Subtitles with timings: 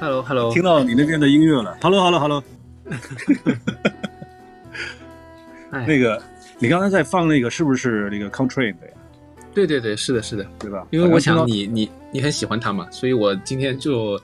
[0.00, 1.76] Hello，Hello，听到你那边的音乐了。
[1.82, 2.42] Hello，Hello，Hello。
[5.70, 6.20] 那个，
[6.58, 8.92] 你刚才在放那个是不是那个 Contrain 的呀？
[9.54, 10.86] 对对对，是的，是的，对吧？
[10.90, 14.18] 因为我想你你你很喜欢他嘛，所以我今天就，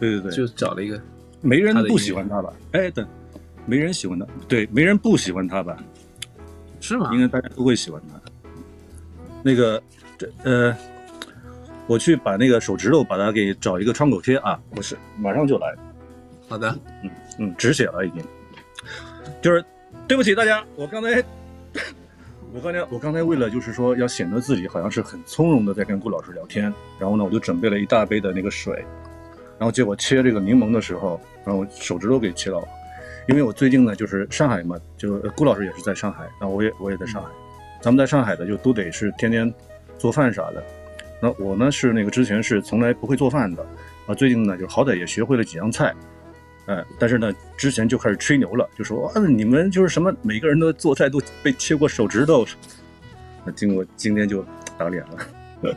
[0.00, 1.00] 对对对，就找了一个。
[1.40, 2.52] 没人不喜欢他吧？
[2.72, 3.06] 哎，等，
[3.66, 5.76] 没人喜欢他，对，没人不喜欢他吧？
[6.80, 7.10] 是吗？
[7.12, 8.20] 应该大家都会喜欢他。
[9.42, 9.82] 那个，
[10.18, 10.74] 这呃。
[11.88, 14.58] 我去把那个手指头把它给找一个创口贴啊！
[14.70, 15.74] 不是，马上就来。
[16.48, 18.22] 好的，嗯嗯，止血了已经。
[19.42, 19.62] 就是
[20.06, 21.22] 对不起大家，我刚才，
[22.54, 26.64] 我刚才我刚才为了就是说要显得自己好像是很从容的在跟顾老师聊天，
[26.98, 28.84] 然后呢我就准备了一大杯的那个水，
[29.58, 32.68] 然后结果切这个柠檬的时候，然后手指头给切到了。
[33.26, 37.28] 因为我最近呢就是上海嘛，就顾老师也是在上海，然后我也我也在上海，
[37.80, 39.50] 咱们在上海的就都得是天天
[39.96, 40.62] 做饭啥的。
[41.22, 43.64] 那我呢是那个之前是从来不会做饭的，
[44.06, 45.94] 啊，最近呢就好歹也学会了几样菜，
[46.66, 52.46] 哎，但是呢之前就开始吹牛了，就说啊你们就是什么每个人都做菜都被切过手指头，
[53.44, 54.44] 那经过今天就
[54.78, 55.76] 打脸了。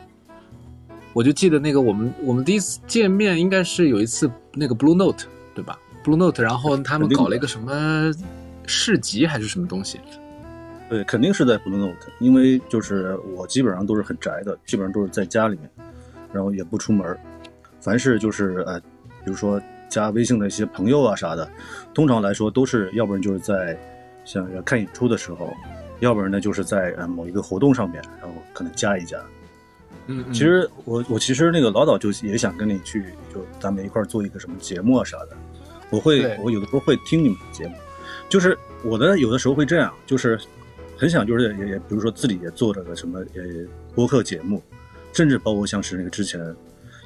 [1.12, 8.12] 我就记得那个我们我们第一次见面应该是有一次那个 Blue Note 对吧？Blue Note，然后他们搞了一个什么
[8.66, 9.98] 市集还是什么东西。
[10.90, 15.70] 对，肯定是在 Blue Note，因为就是我基本上都是很宅的，基本上都是在家里面，
[16.34, 17.18] 然后也不出门。
[17.80, 18.78] 凡是就是呃，
[19.24, 21.48] 比如说加微信的一些朋友啊啥的，
[21.94, 23.78] 通常来说都是要不然就是在
[24.24, 25.54] 像要看演出的时候，
[26.00, 29.18] 要不然呢就是在呃某一个活动上面，然后可能加一加。
[30.06, 35.36] 嗯，其实我我其实那个老早就也想跟你去，就咱们一块做一个什么节目啊啥的。
[35.90, 37.74] 我会我有的时候会听你们的节目，
[38.28, 40.38] 就是我的有的时候会这样，就是。
[40.98, 43.42] 很想就是也也比如说自己也做这个什么呃
[43.94, 44.62] 播客节目，
[45.12, 46.40] 甚至包括像是那个之前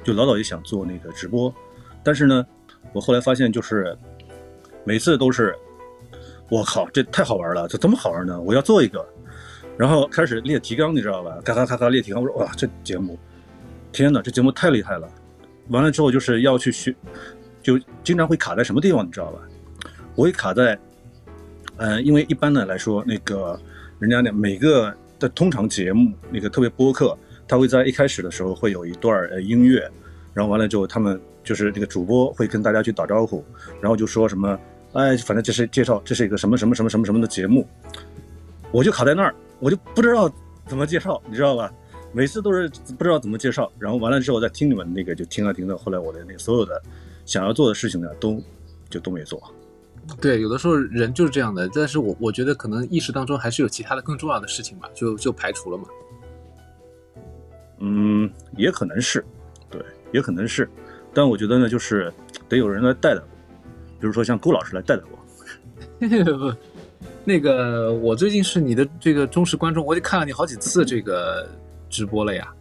[0.01, 1.53] 就老早也想做那个直播，
[2.01, 2.47] 但是呢，
[2.93, 3.97] 我后来发现就是
[4.83, 5.55] 每次都是
[6.49, 8.39] 我靠这太好玩了，这怎么好玩呢？
[8.41, 9.05] 我要做一个，
[9.77, 11.37] 然后开始列提纲，你知道吧？
[11.43, 13.17] 咔咔咔咔列提纲，我说哇这节目，
[13.91, 15.07] 天哪，这节目太厉害了！
[15.69, 16.95] 完了之后就是要去学，
[17.61, 19.39] 就经常会卡在什么地方，你知道吧？
[20.15, 20.77] 我会卡在，
[21.77, 23.59] 呃，因为一般的来说那个。
[24.01, 27.15] 人家那每个的通常节目，那个特别播客，
[27.47, 29.87] 他会在一开始的时候会有一段呃音乐，
[30.33, 33.43] 然后完了之后，他们就是那个主播会跟大家去打招呼，
[33.79, 34.59] 然后就说什么，
[34.93, 37.67] 哎，反正这是介绍这是一个什么什么什么什么什么的节目，
[38.71, 40.31] 我就卡在那儿，我就不知道
[40.67, 41.71] 怎么介绍，你知道吧？
[42.13, 46.81] 每次都是不知道怎么介绍，然后完了之后再听你们那个就听啊听的，后来我的那所有的
[47.25, 48.41] 想要做的事情呢，都
[48.89, 49.41] 就都没做。
[50.19, 55.85] 对，有的时候人就是这样的，但是我我觉得可能意识当中还是有其他的更重要的事情吧，就就排除了嘛。
[57.79, 59.23] 嗯，也可能是，
[59.69, 59.81] 对，
[60.11, 60.69] 也可能是，
[61.13, 62.11] 但我觉得呢，就是
[62.47, 63.27] 得有人来带带我，
[63.99, 65.17] 比如说像顾老师来带带我。
[66.37, 66.53] 不，
[67.23, 71.47] 那个我最近是你的这个忠实观众，我也看了你好几次这个
[71.89, 72.51] 直播了呀，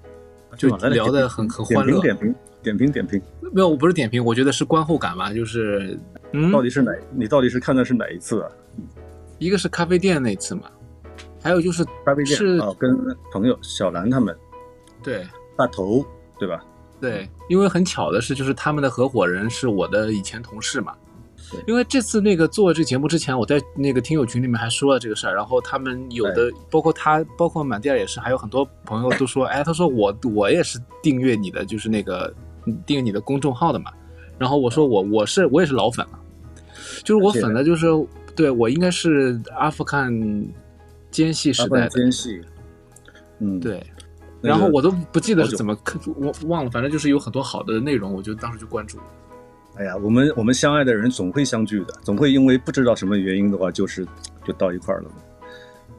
[0.57, 2.01] 就聊的很很欢乐。
[2.01, 3.21] 点评点评点评，
[3.53, 5.99] 没有，我不是点评，我觉得是观后感吧，就是。
[6.33, 6.93] 嗯，到底是哪？
[7.13, 8.49] 你到底是看的是哪一次啊？
[9.39, 10.71] 一个是咖啡店那次嘛，
[11.43, 12.97] 还有就是咖啡店是跟
[13.33, 14.37] 朋友小兰他们，
[15.03, 16.05] 对，大头
[16.39, 16.63] 对吧？
[17.01, 20.95] 对，因为很巧的是，就是他们的合伙人是我的以前同事嘛。
[21.67, 32.33] 因为这次那个做这节目之前，我在那个听友群里面还说了这个事儿，然后他们有的包括他，包括满地儿也是，还有很多朋友都说， 哎，他说我我也是订阅你的，就是那个
[32.87, 33.91] 订阅你的公众号的嘛。
[34.39, 36.21] 然后我说我我是我也是老粉了，
[37.03, 37.87] 就是我粉的，就是
[38.37, 40.13] 对我应该是阿富汗
[41.11, 42.41] 奸细时代的奸细，
[43.41, 43.85] 嗯对，
[44.43, 49.05] 然后我都不记得是怎么看，我忘了，反正就是有很多好的内容，我就当时就关注了。
[49.77, 54.07] 哎呀，我们我们相爱的人总会相聚的，总会因为不知道什么原因的话，就是
[54.45, 55.17] 就到一块儿了嘛。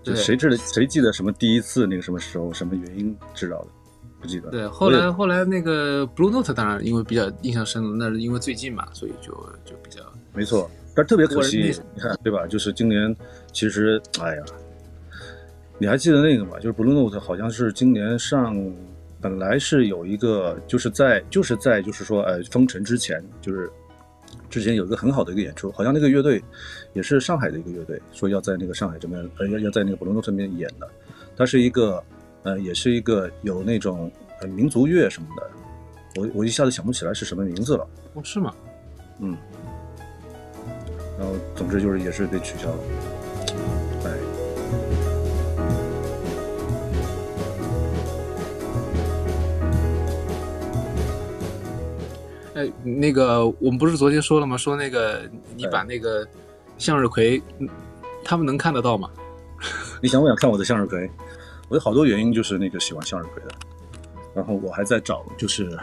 [0.04, 3.68] 就谁知道谁记得什么第一次那个什么时候什么原因知道的？
[4.20, 4.50] 不记得。
[4.50, 9.32] 对，后来后来那个 Blue Note 当然因为比较印象深了，那是因为最近嘛，所以就
[9.64, 10.02] 就比较
[10.34, 10.70] 没错。
[10.96, 12.46] 但特别可惜，你看对吧？
[12.46, 13.16] 就是今年
[13.54, 14.44] 其实哎呀，
[15.82, 16.60] 你还记得那个吗？
[16.60, 18.56] 就是 Blue Note 好像是今年上
[19.20, 23.68] 本来是有一个，就是在就是在就是说呃封城之前，就是
[24.48, 26.40] 之前有一个很好的一个演出，好像那个乐队
[26.94, 30.88] 也是上海的一个乐队，说要在那个上海这边呃要要在那个 Blue Note 这边演的，
[31.36, 32.04] 它是一个。
[32.44, 34.12] 呃，也是一个有那种
[34.56, 35.52] 民族乐什么的，
[36.20, 37.88] 我我一下子想不起来是什么名字了。
[38.16, 38.52] 哦，是吗？
[39.20, 39.38] 嗯。
[41.20, 42.78] 然后，总之就是也是被取消了。
[44.06, 44.31] 哎。
[52.54, 54.58] 哎，那个我们不是昨天说了吗？
[54.58, 56.28] 说那个你把那个
[56.78, 57.42] 向日葵，
[58.24, 59.10] 他们能看得到吗？
[60.02, 61.10] 你想不想看我的向日葵？
[61.70, 63.50] 我有好多原因，就是那个喜欢向日葵的。
[64.34, 65.78] 然后我还在找，就是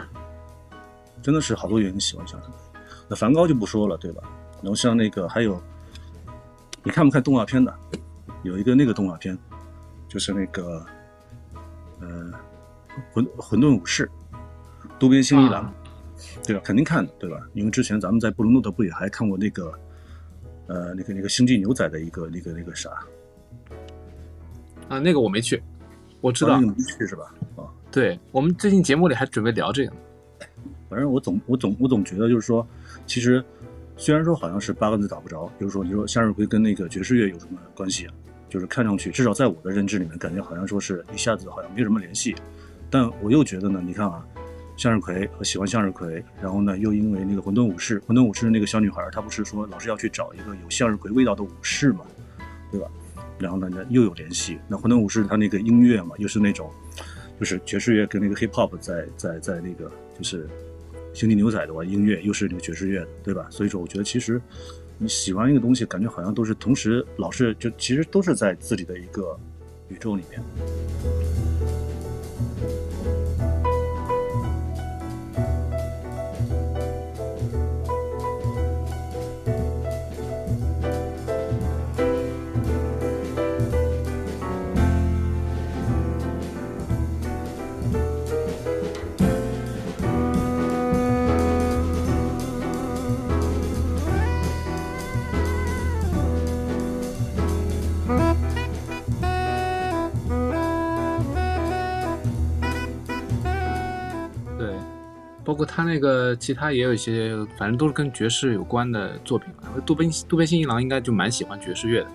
[1.21, 2.53] 真的是好多原因喜欢向日葵。
[3.07, 4.21] 那梵高就不说了，对吧？
[4.61, 5.59] 然后像那个还有，
[6.83, 7.73] 你看不看动画片的？
[8.43, 9.37] 有一个那个动画片，
[10.07, 10.85] 就是那个，
[11.99, 12.31] 呃，
[13.11, 14.09] 混混沌武士，
[14.99, 15.73] 渡边信一郎，
[16.45, 16.61] 对吧？
[16.63, 17.41] 肯定看的，对吧？
[17.53, 19.73] 因为之前咱们在布鲁诺特不也还看过那个，
[20.67, 22.89] 呃，那个那个星际牛仔的一个那个那个啥？
[24.87, 25.61] 啊，那个我没去，
[26.21, 27.33] 我知道你没去是吧？
[27.55, 29.93] 啊，对我们最近节目里还准备聊这个，
[30.89, 32.67] 反正我总我总我总觉得就是说，
[33.05, 33.43] 其实。
[34.01, 38.13] 虽然说好像是八个字打不着，比如说你说向日葵跟那个爵士乐有什么关系啊？
[38.47, 42.33] 就是看上去，至少在我的认知里面，感觉好像说是一下子好像没什么联系。
[42.89, 44.25] 但我又觉得呢，你看啊，
[44.79, 52.05] 向日葵和喜欢向日葵，然后呢又因为那个混沌武士，混沌武士那个小女孩，她不是说老是要去找一个有向日葵味道的武士嘛，
[52.71, 52.87] 对吧？
[53.37, 54.57] 然后呢又有联系。
[54.67, 56.71] 那混沌武士他那个音乐嘛，又是那种，
[57.37, 60.47] 就是爵士乐跟那个 hip hop 在在在那个就是。
[61.11, 63.47] 星际牛仔的话，音乐又是那个爵士乐，对吧？
[63.49, 64.39] 所以说，我觉得其实
[64.99, 69.35] 你喜欢一个东西，感觉好像都是同时，老是就其实都是在自己的一个
[69.89, 70.39] 宇宙里面。
[105.49, 109.51] 不过他那个其他也有一些，反正都是跟爵士有关的作品
[109.85, 112.07] 渡边渡边信一郎应该就蛮喜欢爵士乐的，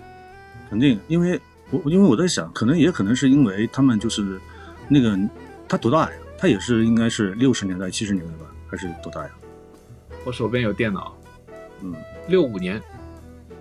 [0.69, 1.39] 肯定，因为
[1.69, 4.39] 我因为我在想，可能也可能是因为他们就是
[4.87, 5.19] 那个
[5.67, 6.17] 他多大呀？
[6.37, 9.29] 他也是应该是六十年代七十年代吧，还是多大呀？
[10.23, 11.15] 我手边有电脑，
[11.81, 11.93] 嗯，
[12.29, 12.81] 六五年，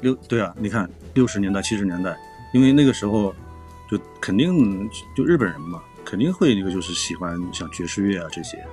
[0.00, 2.17] 六对啊，你看六十年代七十年代，
[2.53, 3.35] 因为那个时候
[3.91, 8.65] 就肯定就日本人嘛，肯定会那个就是喜欢像爵士乐啊这些。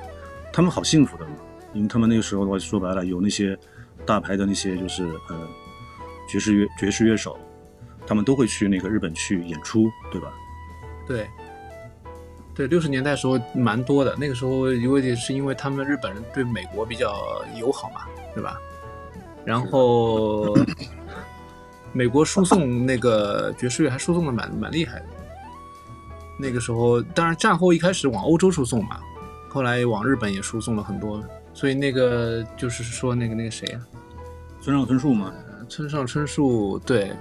[0.53, 1.35] 他们好幸福的嘛，
[1.73, 3.57] 因为他们那个时候的话，说白了有那些
[4.05, 5.47] 大牌的那些就是呃
[6.27, 7.37] 爵士乐爵士乐手，
[8.05, 10.33] 他们都会去那个日本去演出，对吧？
[11.07, 11.27] 对，
[12.53, 14.15] 对，六十年代时候蛮多的。
[14.17, 18.01] 那个时候因为是因为他们日本人对美国比较友好嘛，
[18.33, 18.57] 对吧？
[19.45, 20.55] 然后
[21.93, 25.05] 美国输送那个爵士乐还输送的蛮蛮厉害的。
[26.37, 28.99] 那个时候，当然战后一开始往欧洲输送嘛。
[29.51, 31.21] 后来往日本也输送了很多，
[31.53, 33.85] 所以那个就是说那个那个谁啊，
[34.61, 35.33] 村上春树嘛？
[35.67, 37.11] 村上春树，对，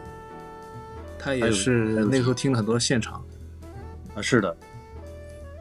[1.19, 3.21] 他也是那时候听了很多现场
[4.15, 4.56] 啊，是的。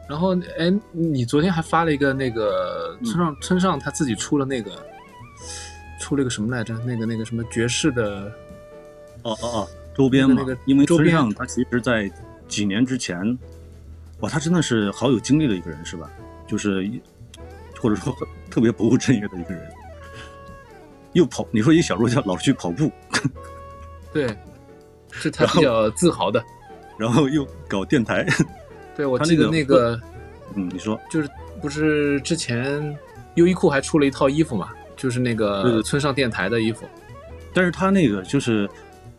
[0.08, 4.70] 然后哎，你昨天还发了一个那个村上村上他自己出了那个
[5.98, 6.72] 出了个什么来着？
[6.86, 8.32] 那个那个什么爵士的
[9.22, 12.08] 哦哦哦周边嘛，那个因为村上他其实在
[12.46, 13.36] 几年之前，
[14.20, 16.08] 哇，他真的是好有经历的一个人，是吧？
[16.50, 16.90] 就是，
[17.80, 18.12] 或者说
[18.50, 19.70] 特别不务正业的一个人，
[21.12, 21.46] 又跑。
[21.52, 22.90] 你说一小弱家老是去跑步，
[24.12, 24.36] 对，
[25.12, 26.42] 是他比较自豪的。
[26.98, 28.26] 然后又搞电台，
[28.96, 29.98] 对我记得那个，
[30.56, 31.30] 嗯，你说就是
[31.62, 32.98] 不是之前
[33.36, 34.70] 优衣库还出了一套衣服嘛？
[34.96, 36.84] 就是那个村上电台的衣服。
[37.54, 38.68] 但是他那个就是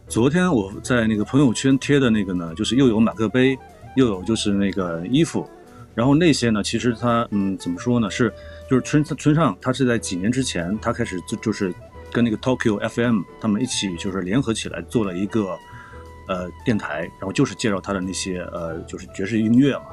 [0.07, 3.57] 昨天我在那个朋友圈贴的那个呢，就是又有马克杯，
[3.95, 5.49] 又有就是那个衣服。
[5.93, 8.09] 然后那些呢，其实他嗯，怎么说呢？
[8.09, 8.33] 是
[8.69, 11.73] 就是村村上，他是在几年之前，他开始就就是
[12.11, 15.57] 跟那个 Tokyo FM 他们一起就是联合起来做了一个
[16.27, 19.85] 呃电台，然后就是介绍他的那些呃就是爵士音乐嘛。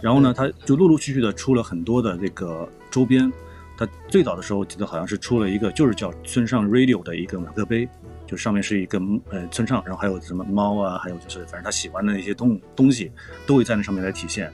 [0.00, 3.32] 然后呢，他就陆陆续续的出了很多的这个周边。
[3.76, 7.88] 他最早的时候记得好像是出了一个就是叫村上 Radio 的一个马克杯，
[8.24, 9.00] 就上面是一个
[9.30, 13.10] 呃村上，然后还有什么猫啊，还有就是反正他喜欢的那些东东西
[13.44, 14.52] 都会在那上面来体现。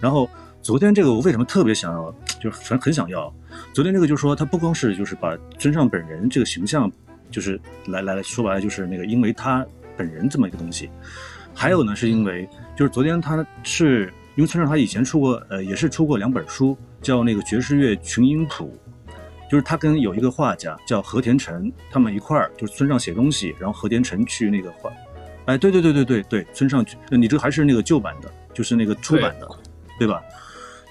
[0.00, 0.28] 然后
[0.62, 3.32] 昨天这个我为什么特别想要，就是很很想要。
[3.72, 6.90] 昨天这个就是说，他不光是就是把村上本人这个形象，
[7.30, 9.66] 就是来来说白了就是那个，因为他
[9.96, 10.90] 本人这么一个东西。
[11.54, 18.72] 还有呢，是因为就是昨天他是因为村上他以前出过，呃，也是出过两本书，叫那个爵士乐群音谱，
[19.50, 24.90] 就是他跟有一个画家叫和田辰，他们一块儿就是村上写东西，然后和田辰去那个画，
[25.46, 29.48] 哎，对对对对对对，村上去，你这还是那个旧版的，就是那个出版的，
[30.00, 30.20] 对吧？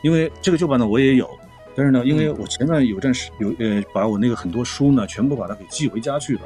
[0.03, 1.27] 因为这个旧版的我也有，
[1.75, 6.41] 但是呢，因为我前段有段时有呃，把我那个很多书呢，全部把它给寄回家去了。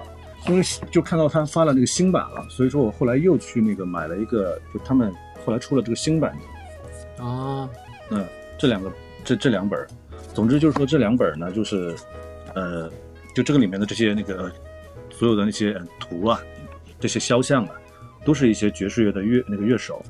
[0.48, 5.14] 因为就看到他发了那个新版了，所以说我后来又去那个买了一个，就他们
[5.46, 6.36] 后来出了这个新版
[7.18, 7.24] 的。
[7.24, 7.70] 啊，
[8.10, 8.26] 嗯，
[8.58, 8.92] 这两个
[9.24, 9.86] 这这两本，
[10.34, 11.96] 总之就是说这两本呢，就是
[12.56, 12.90] 呃，
[13.36, 14.52] 就这个里面的这些那个
[15.12, 16.42] 所有的那些图啊，
[17.00, 17.72] 这些肖像啊，
[18.26, 20.04] 都是一些爵士乐的乐那个乐手。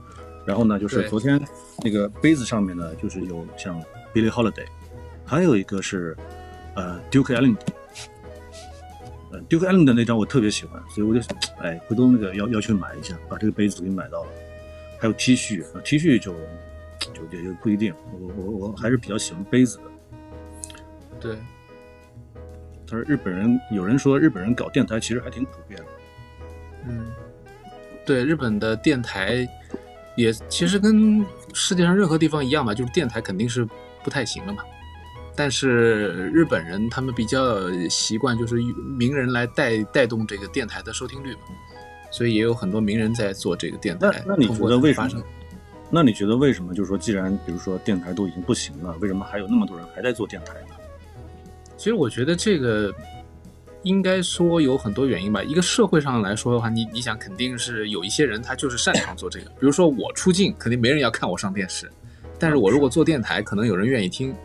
[0.46, 1.42] 然后呢，就是昨天
[1.84, 3.82] 那个杯子上面呢，就是有像
[4.14, 4.66] Billie Holiday，
[5.26, 6.16] 还有一个是
[6.76, 7.58] 呃 Duke Ellington。
[9.50, 11.20] Duke Ellington 的那张我特别喜欢，所以我就
[11.60, 14.30] 哎，回头那个要要去买一下，把这个杯子给买到了。
[15.00, 16.34] 还有 T 恤，T 恤就
[17.14, 19.84] 就也就不一定，我我我还是比较喜欢杯子的。
[21.20, 21.36] 对，
[22.88, 25.86] 他说日本人有人说日本人搞电台其实还挺普遍的。
[26.88, 27.12] 嗯，
[28.06, 29.48] 对，日本的电台
[30.16, 33.68] 也其实跟世界上任何地方一样吧，就是电台肯定是
[34.04, 34.64] 不太行了嘛。
[35.36, 38.56] 但是日本人他们比较习惯就是
[38.98, 41.40] 名人来带带动这个电台的收听率嘛，
[42.12, 44.24] 所以也有很多名人在做这个电台。
[44.28, 45.24] 那那你觉得为什么？
[45.90, 46.74] 那你觉得为什么？
[46.74, 50.76] 就是说，既然比如说电台都已经不行了，为什么还有那么多人还在做电台呢？
[51.78, 52.94] 其实我觉得这个
[53.84, 55.44] 应该说有很多原因吧。
[55.44, 61.90] 一个社会上来说的话，你你想肯定是有一些人他就是擅长做这个，比如说我出镜肯定没人要看我上电视，
[62.40, 64.36] 但是我如果做电台，可能有人愿意听。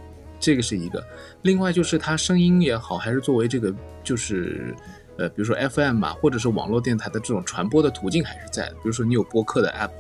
[0.41, 1.05] 这个是一个，
[1.43, 4.73] 另外就是他声音也好，还是作为这个就是，
[5.17, 8.75] 呃，比如说 FM 吧，或者是网络电台的这种传播的途径还是在的。
[8.75, 9.91] 比如说你有播客的 App，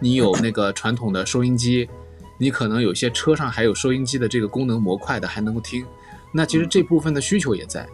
[0.00, 1.86] 你有那个传统的收音机，
[2.38, 5.84] 你可能有些车上还有收音机的这个功能模块的还能够听。
[6.32, 7.86] 那其实这部分的需求也在，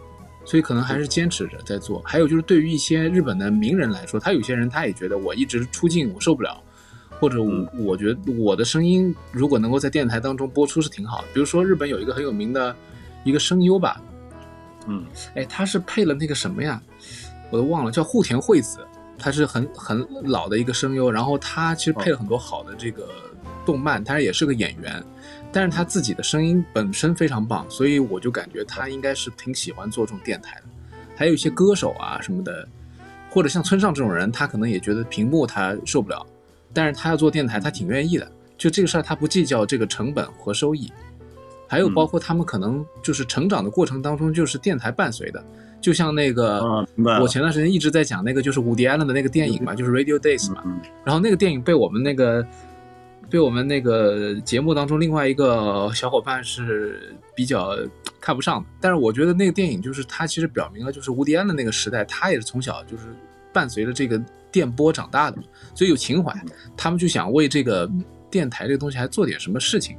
[0.45, 2.01] 所以可能还是坚持着在做。
[2.05, 6.61] 还有就是对于一些日本的名人来说，他有些人他也觉得我一直出镜我受不了。
[7.19, 11.27] 或者我我觉得我的声音如果能够在电台当中播出是挺好的。
[11.33, 12.75] 比如说日本有一个很有名的
[13.23, 14.01] 一个声优吧，
[14.87, 16.81] 嗯，哎，他是配了那个什么呀，
[17.49, 18.79] 我都忘了，叫户田惠子，
[19.17, 23.07] 他是很很老的一个声优，然后他其实配了很多好的这个
[23.65, 25.01] 动漫，他也是个演员，
[25.53, 30.63] 但是他自己的声音本身非常棒，所以我就感觉他应该是挺喜欢做这种电台的。
[31.15, 32.67] 还有一些歌手啊什么的，
[33.29, 36.25] 或者像村上这种人，他可能也觉得屏幕他受不了。
[36.73, 38.29] 但是他要做电台，他挺愿意的。
[38.57, 40.91] 就这个事儿，他不计较这个成本和收益。
[41.67, 45.43] 还有包括他们可能就是成长的过程当中，就是电台伴随的。
[45.81, 46.85] 就像那个，
[47.21, 50.63] 我前段时间一直在讲那个，就是伍迪·艾伦的那个电影嘛，就是《Radio Days》嘛。
[51.03, 52.45] 然后那个电影被我们那个
[53.29, 57.77] 被我们那个节目当中另外一个小伙伴是比较
[58.21, 58.67] 看不上的。
[58.79, 63.03] 但是我觉得那个电影就是它其实表明了，就是吴迪·安的那个时代，他也是从小就是
[63.51, 64.21] 伴随着这个。
[64.53, 65.37] 电波长大的，
[65.73, 66.31] 所以有情怀，
[66.77, 67.89] 他们就想为这个
[68.29, 69.97] 电台这个东西还做点什么事情。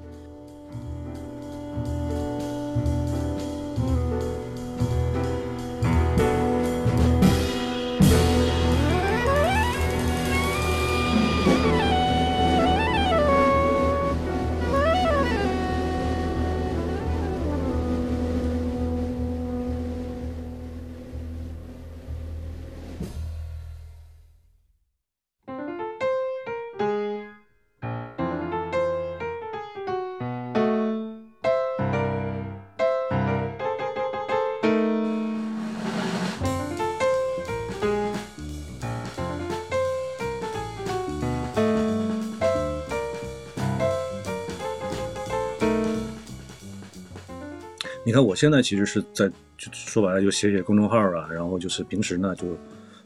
[48.15, 49.29] 你看，我现在其实是在
[49.73, 52.47] 说白了就写写公众号啊，然后就是平时呢就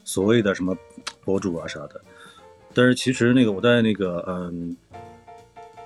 [0.03, 0.77] 所谓的什么
[1.25, 1.99] 博主啊啥的。
[2.75, 4.77] 但是其实那个我在那个嗯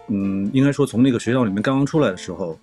[0.09, 2.59] 嗯，应该说从那个学校里面刚刚出来的时候，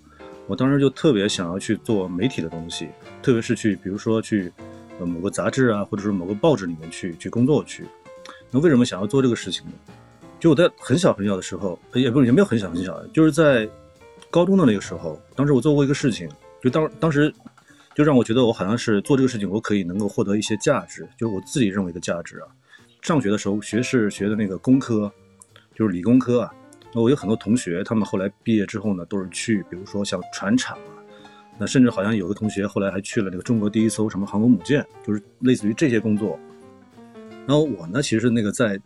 [0.47, 2.91] 我当时就特别想要去做媒体的东西，
[3.23, 4.53] 特别是去比如说去
[4.99, 7.87] 呃某个杂志啊，或者是某个报纸里面去去工作去。
[8.51, 9.73] 那为什么想要做这个事情呢？
[10.39, 13.67] 就我在很小很小的时候，也不是也没有很小很小，就是在
[14.31, 16.29] 高中的那个时候，当时我做过一个事情。
[16.63, 17.33] 就当当时，
[17.95, 22.47] 就让我觉得我好像是做这个事情，我可以能够获得一些价值，就是我自己认为的价值啊。
[23.03, 25.11] 上学的时候学是学的那个工科，
[25.75, 26.53] 就是理工科啊。
[26.93, 31.01] 那我有很多同学，他们后来毕业之后呢，都是去，比如说像船厂啊，
[31.59, 36.39] 那甚至好像有个同学后来还去了那个中国第一艘什么航空母舰，就是类似于这些工作。
[37.47, 38.79] 然后我呢，其实那个在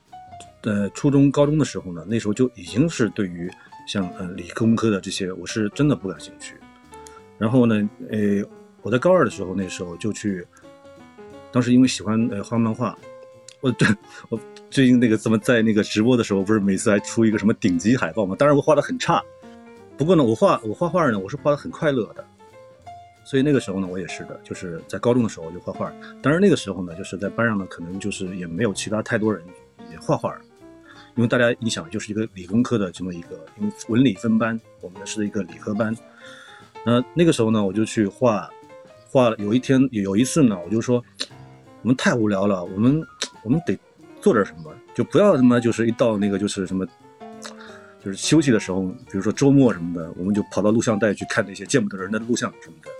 [0.62, 3.50] 呃初中高中的时候呢，那时候就已经是对于
[3.88, 6.54] 像呃理工科的这些，我是真的不感兴趣。
[7.38, 8.42] 然后呢，呃，
[8.82, 10.46] 我在高二的时候，那时候就去，
[11.50, 12.96] 当时因为喜欢呃画漫画，
[13.60, 13.88] 我对
[14.28, 14.38] 我
[14.70, 18.36] 最近那个怎么在那个直播的时候，不是每次还出一个什么顶级海报吗？
[18.38, 19.22] 当然我画的很差，
[19.96, 22.24] 不过呢，我画我画画呢，我是画的很快乐的。
[23.24, 25.90] 所以那个时候呢，我也是的，就是在高中的时候我就画画。
[26.20, 29.42] 当然那个时候呢，就是在班上呢，可能就是也没有其他太多人
[29.90, 30.36] 也画画，
[31.16, 35.96] 因为大家你想，就是一个理工科的这么一个，因为文理分班，我们是一个理科班。
[36.84, 38.48] 那那个时候呢，我就去画，
[39.08, 39.36] 画了。
[39.38, 41.02] 有一天有一次呢，我就说，
[41.82, 43.02] 我们太无聊了，我们
[43.42, 43.78] 我们得
[44.20, 46.86] 做点什么，就不要他妈就是一到那个就是什么，
[48.04, 52.90] 就是休息的时候，比如说周末什么的，我们就跑到录像带去看那些见不得人的录像什么的。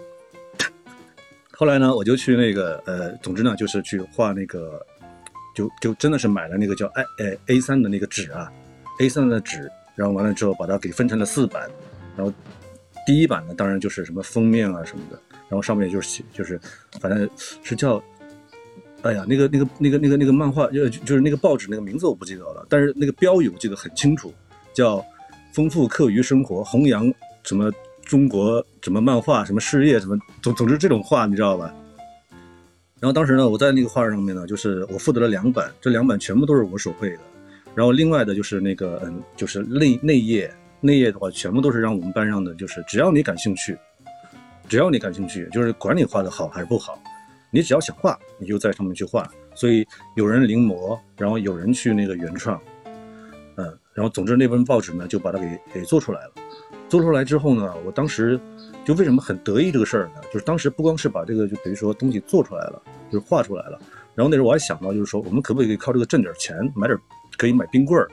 [1.56, 4.84] 后来呢，我就去那个呃，总之呢，就是去画那个，
[5.54, 8.50] 就就真的是买了那个叫 A 呃 A 三的那个纸啊
[8.98, 11.70] ，A 三的纸，然后完了之后把它给分成了四版，
[12.16, 12.32] 然后
[13.06, 15.18] 第一版呢，当然就是什么封面啊什么的，
[15.48, 16.60] 然后上面就是写就是
[17.00, 17.28] 反正
[17.62, 18.02] 是叫，
[19.02, 24.32] 哎呀，那个那个那个那个那个漫画就就是那个报纸那个名字我不记得了，但是那个标语我记得很清楚，
[24.72, 25.04] 叫
[25.52, 27.70] 丰富课余生活，弘扬什么。
[28.04, 31.74] 中国什么漫画，什么事业，什么总总之这种话你知道吧？
[33.00, 37.20] 然后当时呢，我在那个画上面呢，就是我负责了两版，这两版全部都是我手绘的。
[37.74, 40.54] 然后另外的就是那个嗯，就是内内页，
[40.86, 43.74] 那页的话全部都是让我们班上的，就是只要你感兴趣，
[44.68, 46.98] 只要你感兴趣，就是管你画的好还是不好，
[47.50, 49.26] 你只要想画，你就在上面去画。
[49.54, 52.60] 所以有人临摹，然后有人去那个原创，
[53.56, 56.32] 嗯，然后总之那份报纸呢就把它给给做出来了。
[56.86, 58.38] 做出来之后呢，我当时
[58.84, 60.20] 就为什么很得意这个事儿呢？
[60.30, 63.80] 就是当时不光是把这个就等于说东西做出来了，就是画出来了。
[64.14, 66.98] 然后那时候我还想到，就是说我们可不可以靠这个挣点钱，买点
[67.38, 68.06] 可以买冰棍儿。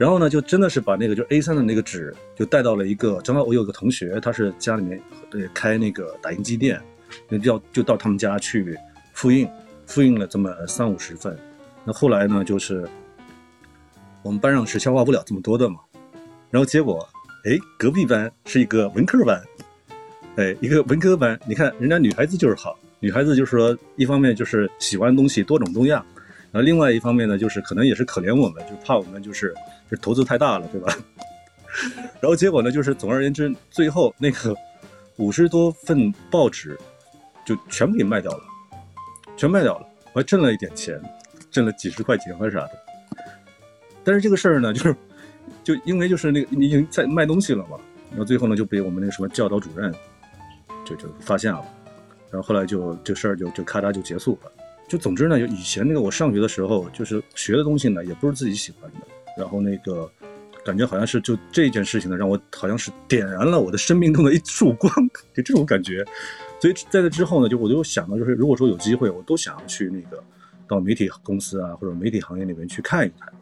[0.00, 6.80] 然后呢，就真的是把那个就 A3 的那个纸就带到了一个，正好我有个同学，他是家里面对开那个打印机店，
[7.28, 8.74] 就要就到他们家去
[9.12, 9.46] 复印，
[9.84, 11.38] 复印了这么三五十份。
[11.84, 12.88] 那后来呢，就是
[14.22, 15.80] 我们班上是消化不了这么多的嘛。
[16.50, 17.06] 然后结果，
[17.44, 19.44] 哎，隔壁班是一个文科班，
[20.36, 21.38] 哎，一个文科班。
[21.46, 26.02] 你看人家女孩子就是好，女孩子就是说，一方面就是喜欢东西多种多样，
[26.52, 29.54] 然后另外一方面呢，就是可能也是可怜我们，就怕我们就是
[29.90, 30.96] 就投资太大了，对吧？
[32.20, 34.54] 然后结果呢，就是总而言之，最后那个
[35.16, 36.78] 五十多份报纸
[37.44, 38.40] 就全部给卖掉了，
[39.36, 41.00] 全卖掉了，我还挣了一点钱，
[41.50, 42.70] 挣了几十块钱或啥的。
[44.02, 44.96] 但是这个事儿呢，就是。
[45.64, 47.76] 就因为就是那个你已经在卖东西了嘛，
[48.10, 49.92] 然后最后呢就被我们那个什么教导主任
[50.84, 51.62] 就就发现了，
[52.30, 54.52] 然后后来就这事儿就就咔嚓就结束了。
[54.90, 59.06] 就总之呢，就以前那个我上学的时候，就是学的东西呢也不是自己喜欢的，
[59.38, 60.10] 然后那个
[60.64, 64.92] 感觉好像是就这件事情呢让我好像是点燃了我的生命中的一束光，
[65.32, 66.04] 就这种感觉。
[66.60, 70.20] 所以在这之后呢，就我就想到就是如果说有机会，我都想要去那个
[70.66, 73.32] 到媒体公司啊或者媒体行业里面去看一看。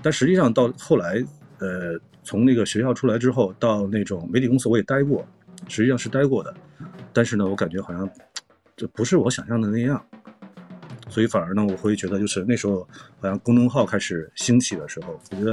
[0.00, 1.22] 但实际上到后来，
[1.58, 5.22] 呃，从那个学校出来之后，到那种媒体公司我也待过，
[5.68, 6.52] 实际上是待过的。
[7.12, 8.08] 但是呢，我感觉好像
[8.82, 10.04] 这不是我想象的那样，
[11.08, 12.80] 所以反而呢，我会觉得就是那时候
[13.20, 15.52] 好像公众号开始兴起的时候，我觉得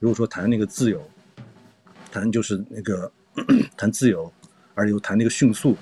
[0.00, 1.00] 如果说谈那个自由，
[2.10, 3.08] 谈就是那个
[3.76, 4.28] 谈自由，
[4.74, 5.76] 而又谈那个迅速。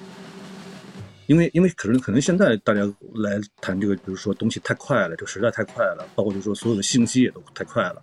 [1.27, 2.83] 因为因为可能可能现在大家
[3.15, 8.03] 来谈这个，比如说东西太快了，这个时代太快了，包括就是说所有的信息也都太快了，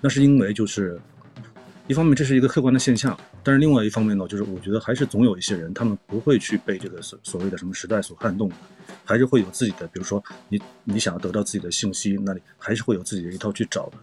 [0.00, 0.96] 那是因为就是
[1.88, 8.50] 一方面这是一个客观的现象，但是另外一方面呢，就是我觉得还是总有一些人，他们不会去被这个所所谓的什么时代所撼动，
[9.04, 13.98] 还是会有自己的，比如说你你想要得到自己的信息，那里还是会有自己的一套去找的，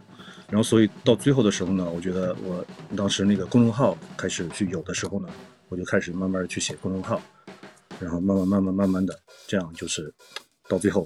[0.49, 2.65] 然后所以到最后的时候呢，我觉得我
[2.95, 5.29] 当时那个公众号开始去有的时候呢，
[5.69, 7.21] 我就开始慢慢去写公众号。
[7.99, 10.09] 然后慢慢慢慢慢慢的，这样就是
[10.69, 11.05] 到最后，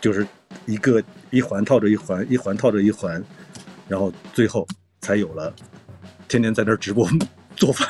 [0.00, 0.26] 就是
[0.64, 3.22] 一个一环套着一环，一环套着一环，
[3.86, 4.66] 然后最后
[5.00, 5.54] 才有了
[6.28, 7.08] 天天在那儿直播
[7.56, 7.88] 做饭。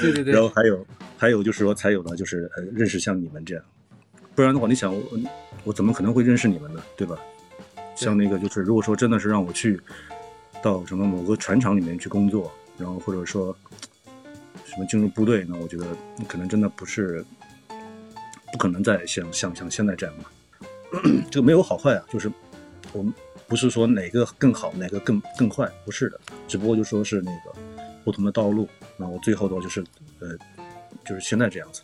[0.00, 0.32] 对对对。
[0.32, 0.86] 然后还有
[1.18, 3.64] 还有就是说才有了就是呃认识像你们这样，
[4.34, 5.02] 不然的话你想我
[5.64, 6.82] 我怎么可能会认识你们呢？
[6.96, 7.18] 对吧？
[7.94, 9.80] 像那个就是如果说真的是让我去
[10.62, 13.56] 到什么某个船厂里面去工作，然后或者说。
[14.64, 15.54] 什么进入部队那？
[15.58, 15.84] 我觉得
[16.26, 17.22] 可能真的不是，
[18.50, 20.24] 不可能再像像像现在这样嘛。
[21.30, 22.32] 这个没有好坏啊，就是
[22.94, 23.12] 我们
[23.52, 27.52] 不是说哪个更好，哪个更更坏，不是的，只不过就说是那个
[28.02, 28.66] 不同的道路。
[28.96, 29.84] 那我最后的话就是
[30.20, 30.28] 呃，
[31.04, 31.82] 就是现在这样子。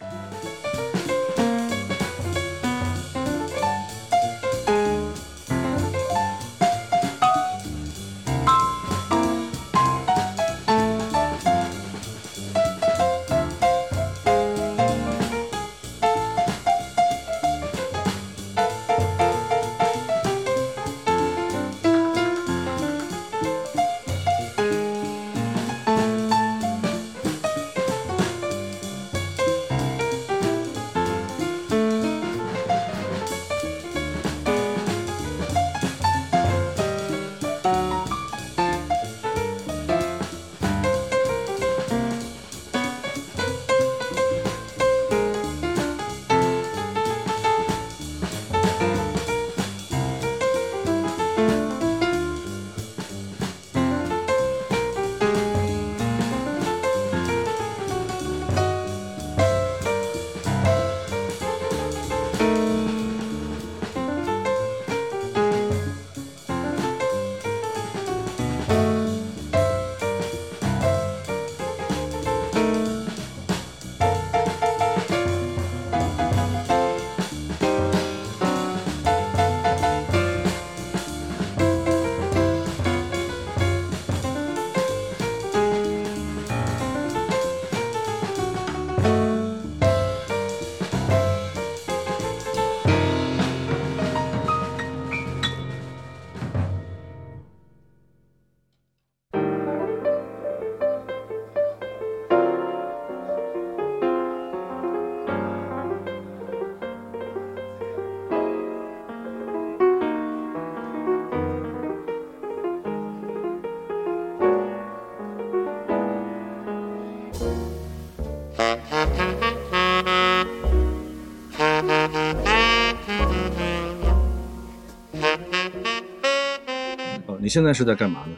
[127.48, 128.36] 你现在是在干嘛呢？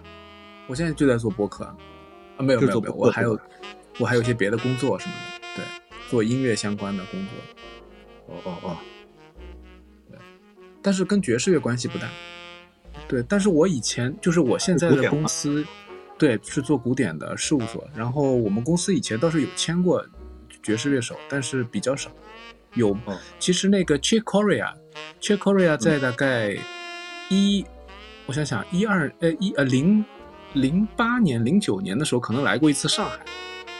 [0.68, 1.74] 我现在就在做播客啊，
[2.38, 3.36] 没有没有没有，我还有
[3.98, 5.64] 我还有一些别的工作什么的，对，
[6.08, 7.32] 做音乐相关的工作。
[8.28, 8.76] 哦哦哦，
[10.08, 10.16] 对，
[10.80, 12.08] 但是跟爵士乐关系不大。
[13.08, 15.66] 对，但是我以前就是我现在的公司，
[16.16, 17.84] 对，是做古典的事务所。
[17.96, 20.06] 然后我们公司以前倒是有签过
[20.62, 22.12] 爵士乐手，但是比较少。
[22.74, 22.96] 有，
[23.40, 26.56] 其实那个 Chick Corea，Chick Corea 在大概
[27.28, 27.66] 一，
[28.30, 30.04] 我想想一二呃一呃零
[30.52, 33.18] 零八年零九年的时候，可能来过一次上海。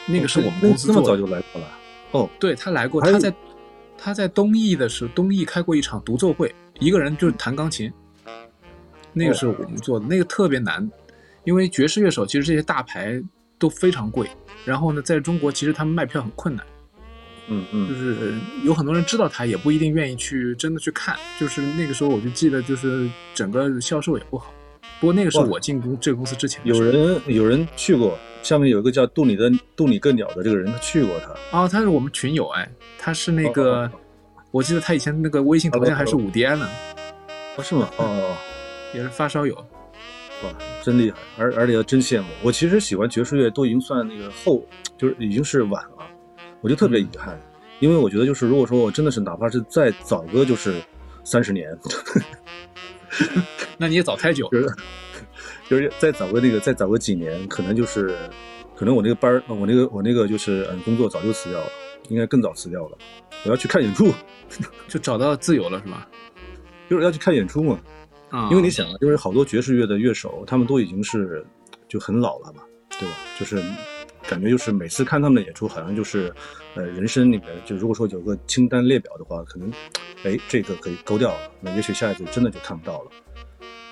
[0.09, 1.69] 那个是我们公司这么早就来过了。
[2.11, 3.33] 哦，对他来过，他在
[3.97, 7.93] 他在东艺的时候，东艺开过一场独奏会，一个人就是弹钢琴。
[9.13, 10.91] 那个是我们做的，那个特别难，
[11.45, 13.23] 因为爵士乐手其实这些大牌
[13.57, 14.29] 都非常贵，
[14.65, 16.67] 然后呢，在中国其实他们卖票很困难，
[17.51, 18.35] 嗯嗯，就是
[18.65, 24.55] 有很多人知道他，也不一定愿意去真的去看，就是那个时候我就记得，就是整个销售也不好。
[24.99, 33.91] 不过那个是我进公这个公司之前，有人有人去过，下面有一个叫杜里的杜里更鸟的这个人，他去过他，哦，他是我们群友，哎，他是那个，
[34.51, 36.69] 我记得他以前那个微信头像还是五 D 安呢，
[37.57, 37.91] 哦，是吗？
[37.97, 38.37] 哦。
[38.93, 40.51] 也是发烧友，哇，
[40.83, 41.17] 真厉害！
[41.39, 42.27] 而而且真羡慕。
[42.43, 44.67] 我其实喜欢爵士乐都已经算那个后，
[44.99, 46.05] 就是已经是晚了，
[46.61, 47.39] 我就特别遗憾，
[47.79, 50.81] 因为我觉得就是如果说我真的是哪怕是再早个就是
[51.25, 51.77] 三十年，
[53.79, 54.49] 那你也早太久，
[55.69, 58.17] 就是再早个那个再早个几年，可能就是
[58.77, 61.67] 可能我那个班儿，我那个我那个就是嗯工作早就辞掉了，
[62.09, 62.99] 应该更早辞掉了。
[63.45, 64.13] 我要去看演出，
[64.87, 66.09] 就找到自由了是吧？
[66.91, 67.79] 就是要去看演出嘛。
[68.49, 71.45] 因为你想啊，就是好多爵士乐的乐手，他们都已经是
[71.89, 72.63] 就很老了嘛，
[72.97, 73.15] 对吧？
[73.37, 73.61] 就是
[74.31, 76.33] 感觉就是每次看他们的演出，好像就是
[76.77, 79.69] 呃人生里面，就如果说有个清单列表的话，可能
[80.23, 83.11] 哎这个可以勾掉了，那也许下一次真的就看不到了。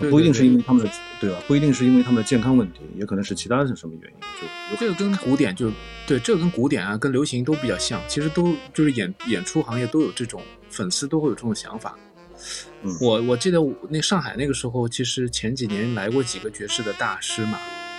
[0.08, 0.88] 不一定是因为他们的
[1.20, 1.42] 对吧？
[1.48, 4.18] 不一定是因为他们的健康问题，也可能是其他的什么原因。
[4.70, 5.72] 就这个跟古典就
[6.06, 11.98] 对，这个跟古典啊，跟流行都比较像，其实都就是演演出行业都有这种粉丝都会有这种想法。
[13.00, 13.58] 我我记得
[13.90, 17.58] 那上海那个时候，其实前几年来过几个爵士的大师嘛，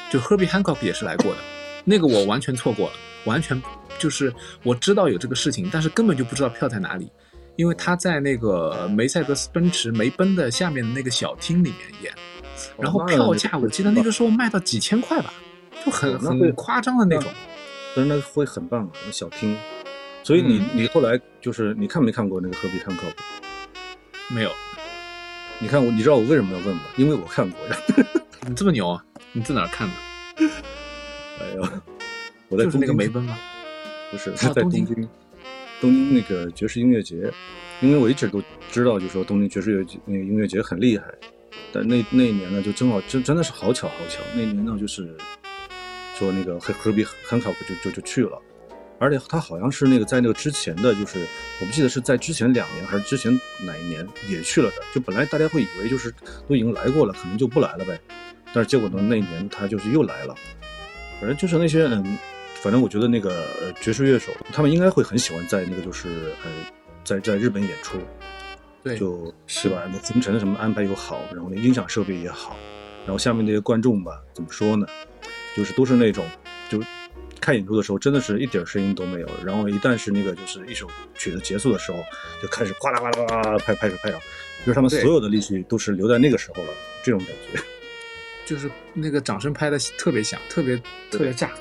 [0.09, 1.41] 就 Herbie Hancock 也是来过的，
[1.85, 2.93] 那个我完全错过了，
[3.25, 3.61] 完全
[3.97, 7.11] 就是我知道有这个事情，但是根本就不知道票在哪里，
[7.55, 12.13] 因为他在那个梅赛德斯奔驰梅奔的下面的那个小厅里面演，
[12.77, 15.33] 然后票价我记得那个时候卖到几千块吧，
[15.85, 17.31] 就很很夸张的那种，
[17.95, 19.57] 但是那会很棒那小厅，
[20.23, 23.13] 所以你你后来就是你看没看过那个 Herbie Hancock？
[24.29, 24.51] 没有。
[25.61, 26.83] 你看我，你知道我为什么要问吗？
[26.95, 27.75] 因为我看过呀。
[28.47, 29.03] 你这么牛啊？
[29.33, 29.93] 你在哪看的？
[31.39, 31.67] 哎呦，
[32.49, 33.37] 我在东京梅奔吗？
[34.11, 34.85] 不是，在东京。
[35.81, 37.31] 东京那个爵士音乐节，
[37.79, 41.05] 因为我一直都知道，就说东京爵士乐那个音乐节很厉害。
[41.71, 45.15] 但那那一年呢，就正好真真的是好巧好巧，那年呢就是
[46.15, 48.37] 说那个和和比很好，就就就去了。
[48.99, 51.25] 而且他好像是那个在那个之前的就是
[51.61, 53.31] 我不记得是在之前两年还是之前
[53.65, 54.75] 哪一年也去了的。
[54.93, 56.13] 就本来大家会以为就是
[56.49, 57.97] 都已经来过了，可能就不来了呗。
[58.53, 60.35] 但是结果呢，那一年他就是又来了。
[61.19, 62.17] 反正就是那些嗯，
[62.61, 63.45] 反正我觉得那个
[63.81, 66.09] 爵士乐手他们应该会很喜欢在那个就是
[66.43, 66.51] 呃
[67.03, 67.97] 在在日本演出，
[68.83, 69.83] 对，就是吧？
[69.91, 72.55] 那行程什么安排又好，然后那音响设备也好，
[73.05, 74.87] 然后下面那些观众吧，怎么说呢？
[75.55, 76.25] 就是都是那种
[76.69, 76.81] 就。
[77.41, 79.29] 看演出的时候，真的是一点声音都没有。
[79.45, 81.97] 然后一旦是那个就是一首曲子结束的时候，
[82.41, 84.19] 就开始哗啦哗啦哗啦拍拍手拍掌，
[84.59, 86.69] 就是他们所有的力气都是留在那个时候了。
[87.01, 87.59] 这种感觉，
[88.49, 90.75] 就是那个掌声拍的特别响，特别
[91.11, 91.51] 特别炸。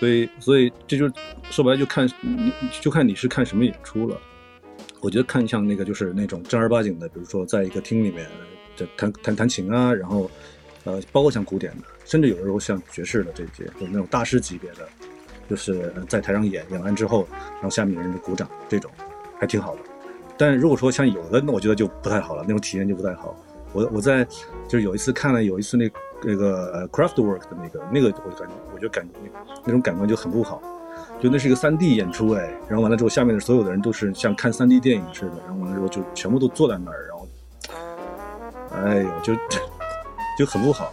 [0.00, 1.08] 所以，所以这就
[1.50, 4.18] 说白了，就看你就看你是看什么演出了。
[5.00, 8.28] 我觉得看像那个就是那种正儿八经的，比如说在一个厅里面
[8.74, 10.28] 就弹弹弹琴啊，然后
[10.82, 14.88] 呃，包括像古典的，甚至有的时候像爵士的这些，就那种大师级别的。
[15.48, 18.90] 就是在台上演演完之后，然后下面人就鼓掌，这种
[19.38, 19.80] 还挺好的。
[20.36, 23.40] 但如果说像有的，那我觉得就不太好了，那种体验就不太好。
[23.72, 24.24] 我我在
[24.68, 25.88] 就是有一次看了有一次那
[26.22, 29.08] 那个呃 Craftwork 的那个那个，我就感觉我就感
[29.64, 30.60] 那种感官就很不好。
[31.20, 37.28] 就那是一个 3D 演出哎，然后完了之后，下面的所有的人都是像看 3D 电影似的，然后完了之后就全部都坐在那儿，然后，
[38.72, 39.34] 哎呦，就
[40.38, 40.92] 就很不好。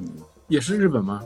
[0.00, 0.06] 嗯，
[0.48, 1.22] 也是日本吗？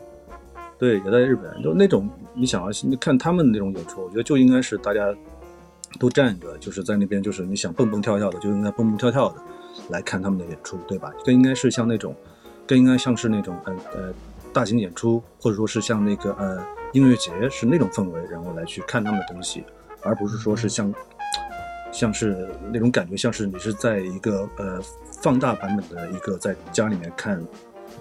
[0.78, 5.12] 对，也在日本，就那种你想啊，你看他们那种演出，我觉得就应该是大家
[5.98, 9.36] 都站着，就是在那边，就是你想蹦蹦跳跳的，就应该蹦蹦跳跳的
[9.90, 11.12] 来看他们的演出，对吧？
[11.24, 12.14] 就应该是像那种，
[12.68, 14.14] 更应该像是那种呃呃
[14.52, 19.64] 大型演出，或者说是像那个呃音乐节是那种氛围，然后来去看他们的东西，
[20.02, 20.94] 而不是说是像
[21.90, 24.78] 像是那种感觉，像是你是在一个呃
[25.22, 27.42] 放大版本的一个在家里面看。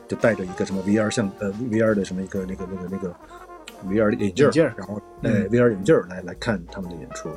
[0.06, 3.15] 就带着一个什么 VR 像呃 VR 的什么一个那个那个那个
[3.88, 7.30] VR 的眼镜，然后哎 VR 眼镜来来看他们的演出。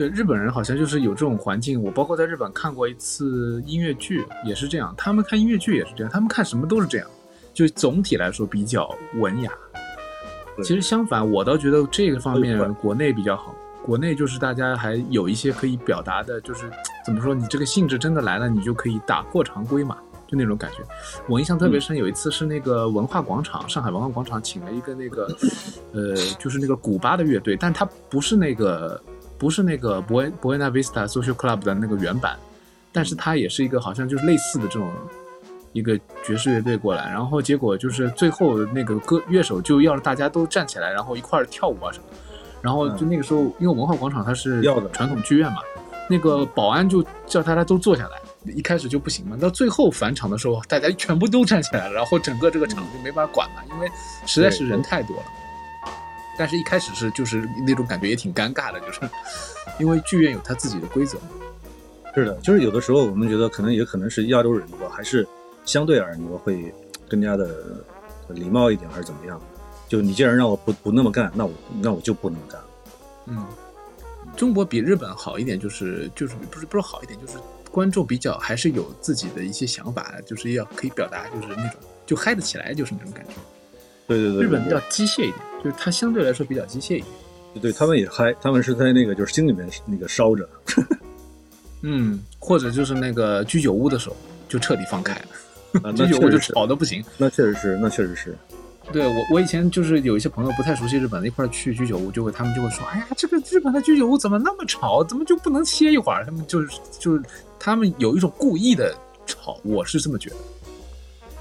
[0.00, 4.94] 对日本人好像就是有这种环境，我包括在日本看过一次音乐剧，也是这样。
[4.96, 7.06] 他们看音乐剧也是这样，他们看什么都是这样，
[7.52, 9.52] 就总体来说比较文雅。
[10.62, 13.54] 其实相反，我倒觉得这个方面国内比较好。
[13.84, 16.70] 国内就是大家还有一些可以表达的，就是
[17.04, 20.78] 怎么说，你这个性质真的来了，你就可以打破常规嘛，就那种感觉。
[21.28, 25.28] 我印象特别深，有一次是那个文化广场，上海文化广场请了一个那个，
[25.92, 28.98] 呃，就是那个古巴的乐队，但他不是那个。
[29.40, 32.38] 不是那个博博 n a Vista Social Club 的那个原版，
[32.92, 34.92] 但是它也是一个好像就是类似的这种
[35.72, 42.04] 一个爵士乐队过来，然后结果就是最后那个歌乐手就要大家都站起来，然后一块儿跳舞啊什么，
[42.60, 45.62] 然后就那个时候因为文化广场它是传统剧院嘛，
[46.10, 53.88] 那个保安就叫大家都坐下来，一开始就不行嘛，到最后返场的时候大家全部都站起来了，然后整个这个场就没法管了，因为
[54.26, 55.22] 实在是人太多了。
[56.40, 59.00] 但是，一开始是就是那种感觉也挺尴尬的，就是
[59.78, 61.18] 因为剧院有他自己的规则。
[62.14, 65.28] 是的，就是有的时候我们觉得可能也可能是亚洲人吧，还是
[65.66, 66.74] 相对而言会
[67.06, 67.84] 更加的
[68.28, 69.38] 礼貌一点，还是怎么样？
[69.86, 72.58] 就你既然让我不不那么干，那我那我就不那么干。
[73.26, 73.46] 嗯，
[74.34, 77.34] 中国比日本好一点，就是就是不是不是好一点，就是
[77.70, 83.32] 观众比较还是有自己的一些想法，就是要可以表达，就是那种就嗨得起来，就是那种感觉。
[84.10, 87.62] 对对对，日本比较机械一点，就是它相对来说比较机械一点。
[87.62, 90.48] 对他们也嗨，他们是在那个就是心里面那个烧着。
[91.82, 94.16] 嗯，或者就是那个居酒屋的时候
[94.48, 95.14] 就彻底放开
[95.82, 97.04] 了， 居酒屋就吵的不行。
[97.18, 98.36] 那确实是，那确实是。
[98.92, 105.04] 对我，我以前就是有一些朋友不太熟悉日本，一块去居酒屋，就会他们就会说：“哎呀，这个日本的居酒屋怎么那么吵？
[105.04, 106.68] 怎么就不能歇一会儿？”他们就是
[106.98, 107.22] 就是
[107.58, 108.92] 他们有一种故意的
[109.26, 110.36] 吵，我是这么觉得。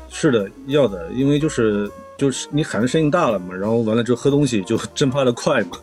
[0.09, 1.89] 是的，要的，因为就是。
[2.19, 5.77] 就是你喊的声音大了嘛，然后完了之后喝东西就蒸发的快嘛。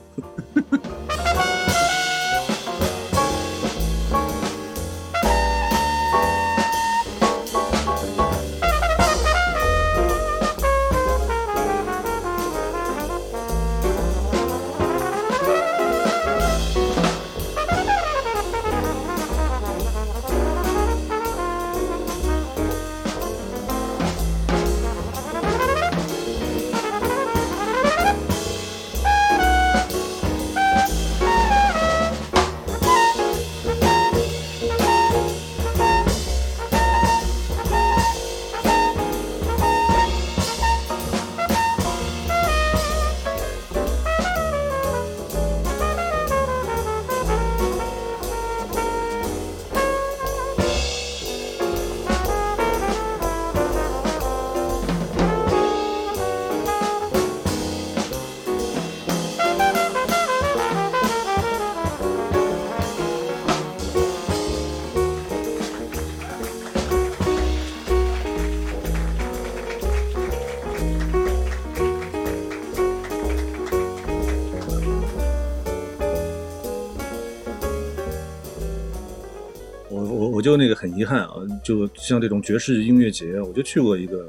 [80.97, 84.27] 遗憾啊，就像这种爵士音乐节，我就去过一个